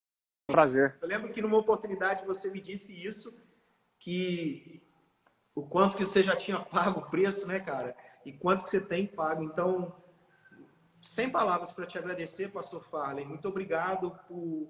[0.59, 0.97] prazer.
[1.01, 3.33] Eu lembro que numa oportunidade você me disse isso,
[3.97, 4.83] que
[5.55, 7.97] o quanto que você já tinha pago o preço, né, cara?
[8.27, 9.45] E quanto que você tem pago.
[9.45, 9.95] Então,
[11.01, 13.25] sem palavras para te agradecer, pastor Farley.
[13.25, 14.69] Muito obrigado por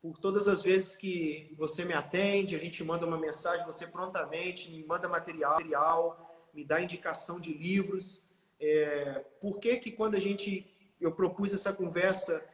[0.00, 4.70] por todas as vezes que você me atende, a gente manda uma mensagem, você prontamente
[4.70, 8.22] me manda material, me dá indicação de livros.
[8.60, 10.70] É, por que que quando a gente
[11.00, 12.44] eu propus essa conversa,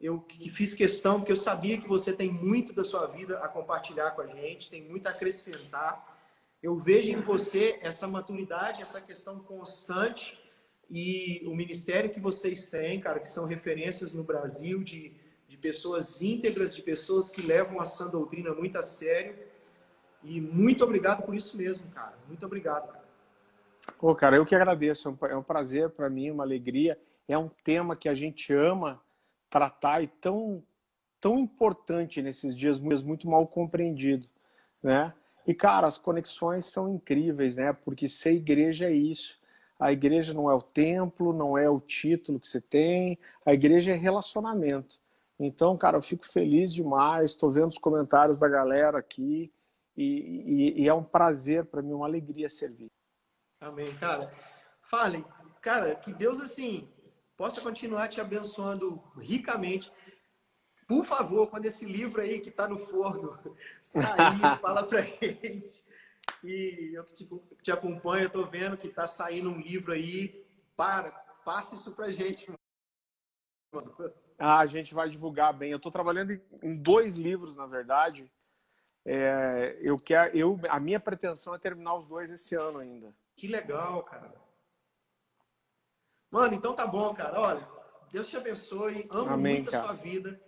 [0.00, 3.48] eu que fiz questão, porque eu sabia que você tem muito da sua vida a
[3.48, 6.18] compartilhar com a gente, tem muito a acrescentar.
[6.62, 10.38] Eu vejo em você essa maturidade, essa questão constante
[10.88, 15.14] e o ministério que vocês têm, cara, que são referências no Brasil de
[15.50, 19.36] de pessoas íntegras, de pessoas que levam a sã doutrina muito a sério.
[20.22, 22.16] E muito obrigado por isso mesmo, cara.
[22.28, 23.04] Muito obrigado, cara.
[23.98, 25.08] Pô, cara, eu que agradeço.
[25.22, 26.96] É um é prazer para mim, uma alegria.
[27.26, 29.02] É um tema que a gente ama
[29.50, 30.62] tratar e tão,
[31.20, 34.28] tão importante nesses dias muito mal compreendido,
[34.82, 35.12] né?
[35.46, 37.72] E, cara, as conexões são incríveis, né?
[37.72, 39.40] Porque ser igreja é isso.
[39.78, 43.18] A igreja não é o templo, não é o título que você tem.
[43.44, 45.00] A igreja é relacionamento.
[45.38, 49.50] Então, cara, eu fico feliz demais, estou vendo os comentários da galera aqui
[49.96, 52.88] e, e, e é um prazer para mim, uma alegria servir.
[53.58, 54.30] Amém, cara.
[54.82, 55.24] Fale,
[55.62, 56.86] cara, que Deus, assim,
[57.40, 59.90] possa continuar te abençoando ricamente.
[60.86, 63.34] Por favor, quando esse livro aí que está no forno
[63.80, 65.82] sair, fala para gente.
[66.44, 67.26] E eu que te,
[67.62, 70.44] te acompanho, estou vendo que está saindo um livro aí.
[70.76, 71.12] Para,
[71.42, 72.52] passe isso para gente,
[73.72, 73.94] mano.
[74.38, 75.70] Ah, a gente vai divulgar bem.
[75.70, 78.30] Eu estou trabalhando em dois livros, na verdade.
[79.02, 83.14] É, eu quero, eu, a minha pretensão é terminar os dois esse ano ainda.
[83.34, 84.49] Que legal, cara.
[86.30, 87.40] Mano, então tá bom, cara.
[87.40, 87.68] Olha,
[88.12, 89.08] Deus te abençoe.
[89.10, 89.84] Amo Amém, muito cara.
[89.84, 90.40] a sua vida.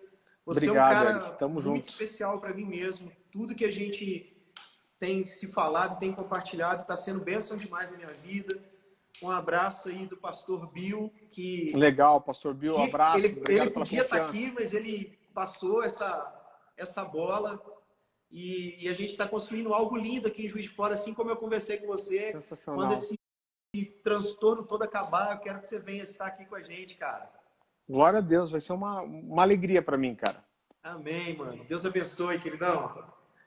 [0.45, 1.85] Você Obrigado, é um cara Tamo muito junto.
[1.85, 3.11] especial para mim mesmo.
[3.30, 4.37] Tudo que a gente
[4.99, 8.61] tem se falado, tem compartilhado, está sendo bênção demais na minha vida.
[9.20, 11.72] um abraço aí do pastor Bill, que.
[11.74, 13.18] Legal, pastor Bill, um abraço.
[13.18, 16.33] Ele, ele podia estar aqui, mas ele passou essa,
[16.76, 17.61] essa bola.
[18.30, 21.30] E, e a gente está construindo algo lindo aqui em Juiz de Fora, assim como
[21.30, 22.33] eu conversei com você.
[22.33, 22.80] Sensacional.
[22.80, 23.18] Quando esse
[23.81, 27.31] transtorno todo acabar, eu quero que você venha estar aqui com a gente, cara.
[27.89, 30.45] Glória a Deus, vai ser uma, uma alegria para mim, cara.
[30.83, 31.64] Amém, mano.
[31.64, 33.03] Deus abençoe, queridão.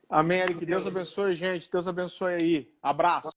[0.10, 0.66] Amém, Eric.
[0.66, 1.70] Deus abençoe, gente.
[1.70, 2.74] Deus abençoe aí.
[2.82, 3.30] Abraço.